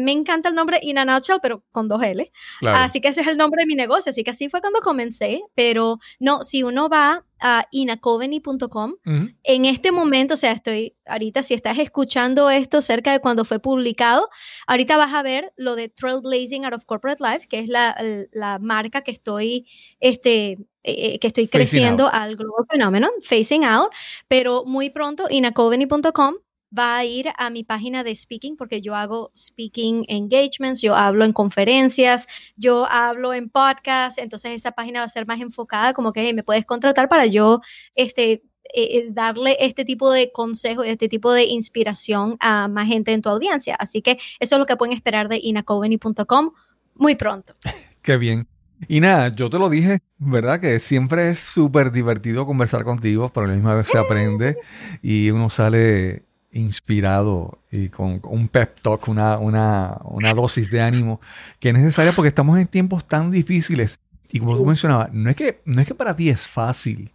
[0.00, 2.30] me encanta el nombre In a Nutshell, pero con dos L.
[2.62, 4.10] Así que ese es el nombre de mi negocio.
[4.10, 5.42] Así que así fue cuando comencé.
[5.54, 8.94] Pero no, si uno va a inacoveny.com,
[9.42, 13.60] en este momento, o sea, estoy ahorita, si estás escuchando esto cerca de cuando fue
[13.60, 14.28] publicado,
[14.66, 19.02] ahorita vas a ver lo de Trailblazing Out of Corporate Life, que es la, marca
[19.02, 19.68] que estoy,
[20.00, 23.90] este, eh, eh, que estoy creciendo al Global Phenomenon, Facing Out,
[24.28, 26.36] pero muy pronto, inacoveny.com
[26.76, 31.24] va a ir a mi página de speaking porque yo hago speaking engagements, yo hablo
[31.24, 36.12] en conferencias, yo hablo en podcast, entonces esa página va a ser más enfocada como
[36.12, 37.60] que me puedes contratar para yo
[37.94, 38.42] este
[38.74, 43.12] eh, eh, darle este tipo de consejo y este tipo de inspiración a más gente
[43.12, 43.76] en tu audiencia.
[43.76, 46.50] Así que eso es lo que pueden esperar de inacoveny.com
[46.94, 47.54] muy pronto.
[48.02, 48.48] Qué bien.
[48.88, 50.60] Y nada, yo te lo dije, ¿verdad?
[50.60, 54.56] Que siempre es súper divertido conversar contigo, pero a la misma vez se aprende
[55.02, 56.25] y uno sale
[56.56, 61.20] inspirado y con un pep talk, una, una, una dosis de ánimo
[61.60, 63.98] que es necesaria porque estamos en tiempos tan difíciles.
[64.30, 67.10] Y como tú mencionabas, no es que, no es que para ti es fácil,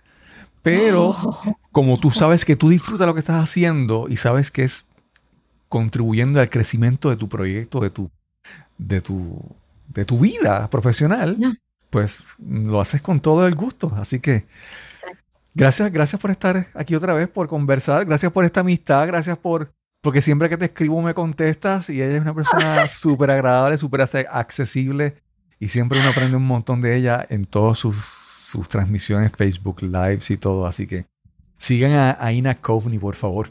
[0.62, 1.38] pero
[1.72, 4.86] como tú sabes que tú disfrutas lo que estás haciendo y sabes que es
[5.70, 8.12] contribuyendo al crecimiento de tu proyecto, de tu,
[8.78, 9.40] de tu,
[9.88, 11.38] de tu vida profesional,
[11.90, 13.92] pues lo haces con todo el gusto.
[13.96, 14.46] Así que
[15.54, 19.74] Gracias, gracias por estar aquí otra vez, por conversar, gracias por esta amistad, gracias por,
[20.02, 24.02] porque siempre que te escribo me contestas y ella es una persona súper agradable, súper
[24.02, 25.16] accesible
[25.60, 30.32] y siempre uno aprende un montón de ella en todas sus, sus transmisiones, Facebook Lives
[30.32, 31.06] y todo, así que
[31.58, 33.50] sigan a, a Ina Kovni, por favor.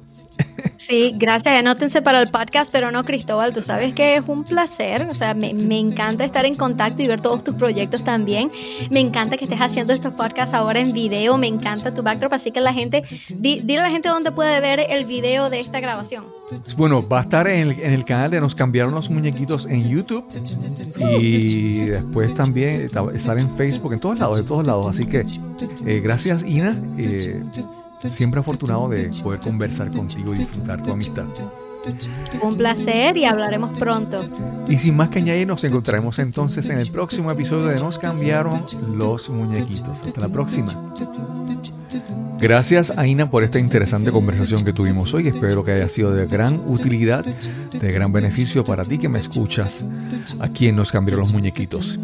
[0.81, 1.55] Sí, gracias.
[1.57, 5.07] Anótense para el podcast, pero no, Cristóbal, tú sabes que es un placer.
[5.09, 8.51] O sea, me, encanta estar en contacto y ver todos tus proyectos también.
[8.91, 11.37] Me encanta que estés haciendo estos podcasts ahora en video.
[11.37, 12.33] Me encanta tu backdrop.
[12.33, 15.81] Así que la gente, dile a la gente dónde puede ver el video de esta
[15.81, 16.25] grabación.
[16.77, 20.25] Bueno, va a estar en el, canal de Nos Cambiaron los Muñequitos en YouTube
[20.99, 24.89] y después también estar en Facebook, en todos lados, de todos lados.
[24.89, 25.25] Así que
[25.87, 26.77] eh, gracias, Ina.
[26.99, 27.41] Eh,
[28.09, 31.25] siempre afortunado de poder conversar contigo y disfrutar tu amistad.
[32.43, 34.23] Un placer y hablaremos pronto.
[34.69, 38.63] Y sin más que añadir, nos encontraremos entonces en el próximo episodio de Nos cambiaron
[38.95, 40.03] los muñequitos.
[40.03, 40.75] Hasta la próxima.
[42.41, 45.29] Gracias Aina por esta interesante conversación que tuvimos hoy.
[45.29, 49.83] Espero que haya sido de gran utilidad, de gran beneficio para ti que me escuchas
[50.39, 51.99] aquí en Nos cambiaron los muñequitos.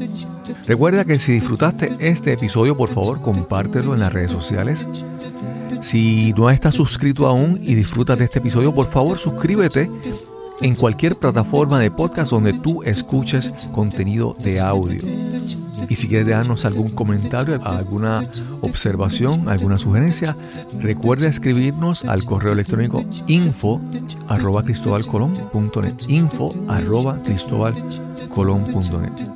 [0.67, 4.87] Recuerda que si disfrutaste este episodio, por favor, compártelo en las redes sociales.
[5.83, 9.91] Si no estás suscrito aún y disfrutas de este episodio, por favor, suscríbete
[10.61, 15.01] en cualquier plataforma de podcast donde tú escuches contenido de audio.
[15.89, 18.29] Y si quieres darnos algún comentario, alguna
[18.61, 20.37] observación, alguna sugerencia,
[20.81, 23.81] recuerda escribirnos al correo electrónico info
[24.29, 29.36] arroba cristobalcolón.net info arroba cristobalcolón.net